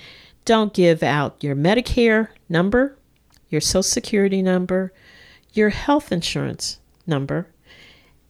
don't 0.44 0.74
give 0.74 1.04
out 1.04 1.42
your 1.42 1.54
Medicare 1.54 2.28
number, 2.48 2.98
your 3.48 3.60
social 3.60 3.84
security 3.84 4.42
number, 4.42 4.92
your 5.52 5.68
health 5.68 6.10
insurance 6.10 6.80
number 7.06 7.46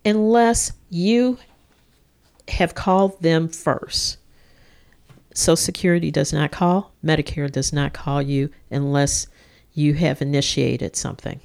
unless 0.04 0.72
you 0.90 1.38
have 2.48 2.74
called 2.74 3.20
them 3.22 3.48
first. 3.48 4.18
Social 5.34 5.56
Security 5.56 6.10
does 6.10 6.32
not 6.32 6.50
call, 6.50 6.92
Medicare 7.04 7.50
does 7.50 7.72
not 7.72 7.92
call 7.92 8.20
you 8.20 8.50
unless 8.70 9.26
you 9.72 9.94
have 9.94 10.20
initiated 10.20 10.94
something. 10.96 11.40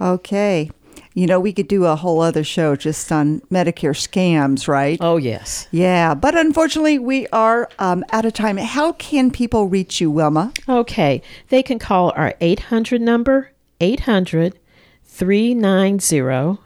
Okay. 0.00 0.70
You 1.14 1.26
know, 1.26 1.40
we 1.40 1.52
could 1.52 1.68
do 1.68 1.84
a 1.84 1.96
whole 1.96 2.20
other 2.20 2.44
show 2.44 2.76
just 2.76 3.10
on 3.10 3.40
Medicare 3.50 3.94
scams, 3.94 4.68
right? 4.68 4.98
Oh, 5.00 5.16
yes. 5.16 5.66
Yeah, 5.70 6.14
but 6.14 6.36
unfortunately, 6.36 6.98
we 6.98 7.26
are 7.28 7.68
um, 7.78 8.04
out 8.12 8.24
of 8.24 8.32
time. 8.32 8.56
How 8.56 8.92
can 8.92 9.30
people 9.30 9.68
reach 9.68 10.00
you, 10.00 10.10
Wilma? 10.10 10.52
Okay. 10.68 11.22
They 11.48 11.62
can 11.62 11.78
call 11.78 12.12
our 12.16 12.34
800 12.40 13.00
number, 13.00 13.50
800 13.80 14.58
390 15.04 16.58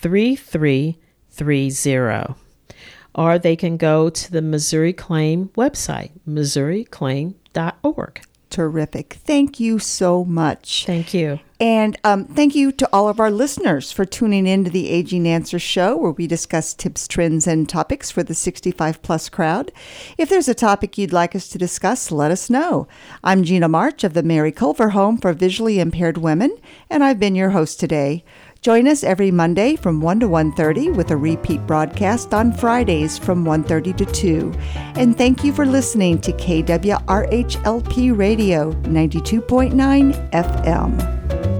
3330. 0.00 2.34
or 3.14 3.38
they 3.38 3.56
can 3.56 3.76
go 3.76 4.08
to 4.08 4.32
the 4.32 4.42
Missouri 4.42 4.92
Claim 4.92 5.48
website, 5.56 6.12
missouriclaim.org. 6.28 8.20
Terrific. 8.50 9.14
Thank 9.24 9.60
you 9.60 9.78
so 9.78 10.24
much. 10.24 10.84
Thank 10.84 11.14
you. 11.14 11.38
And 11.60 11.96
um, 12.02 12.24
thank 12.24 12.56
you 12.56 12.72
to 12.72 12.88
all 12.92 13.08
of 13.08 13.20
our 13.20 13.30
listeners 13.30 13.92
for 13.92 14.04
tuning 14.04 14.46
in 14.46 14.64
to 14.64 14.70
the 14.70 14.88
Aging 14.88 15.28
Answer 15.28 15.60
Show, 15.60 15.96
where 15.96 16.10
we 16.10 16.26
discuss 16.26 16.74
tips, 16.74 17.06
trends, 17.06 17.46
and 17.46 17.68
topics 17.68 18.10
for 18.10 18.24
the 18.24 18.34
65 18.34 19.02
plus 19.02 19.28
crowd. 19.28 19.70
If 20.18 20.30
there's 20.30 20.48
a 20.48 20.54
topic 20.54 20.98
you'd 20.98 21.12
like 21.12 21.36
us 21.36 21.48
to 21.50 21.58
discuss, 21.58 22.10
let 22.10 22.32
us 22.32 22.50
know. 22.50 22.88
I'm 23.22 23.44
Gina 23.44 23.68
March 23.68 24.02
of 24.02 24.14
the 24.14 24.22
Mary 24.24 24.52
Culver 24.52 24.90
Home 24.90 25.18
for 25.18 25.32
Visually 25.32 25.78
Impaired 25.78 26.18
Women, 26.18 26.56
and 26.88 27.04
I've 27.04 27.20
been 27.20 27.36
your 27.36 27.50
host 27.50 27.78
today. 27.78 28.24
Join 28.62 28.86
us 28.88 29.02
every 29.02 29.30
Monday 29.30 29.74
from 29.74 30.02
1 30.02 30.20
to 30.20 30.28
1:30 30.28 30.90
with 30.94 31.10
a 31.12 31.16
repeat 31.16 31.66
broadcast 31.66 32.34
on 32.34 32.52
Fridays 32.52 33.16
from 33.16 33.42
1:30 33.42 33.94
to 33.94 34.04
2. 34.04 34.52
And 34.96 35.16
thank 35.16 35.42
you 35.42 35.50
for 35.50 35.64
listening 35.64 36.18
to 36.18 36.32
KWRHLP 36.32 38.10
Radio 38.12 38.72
92.9 38.82 40.12
FM. 40.32 41.59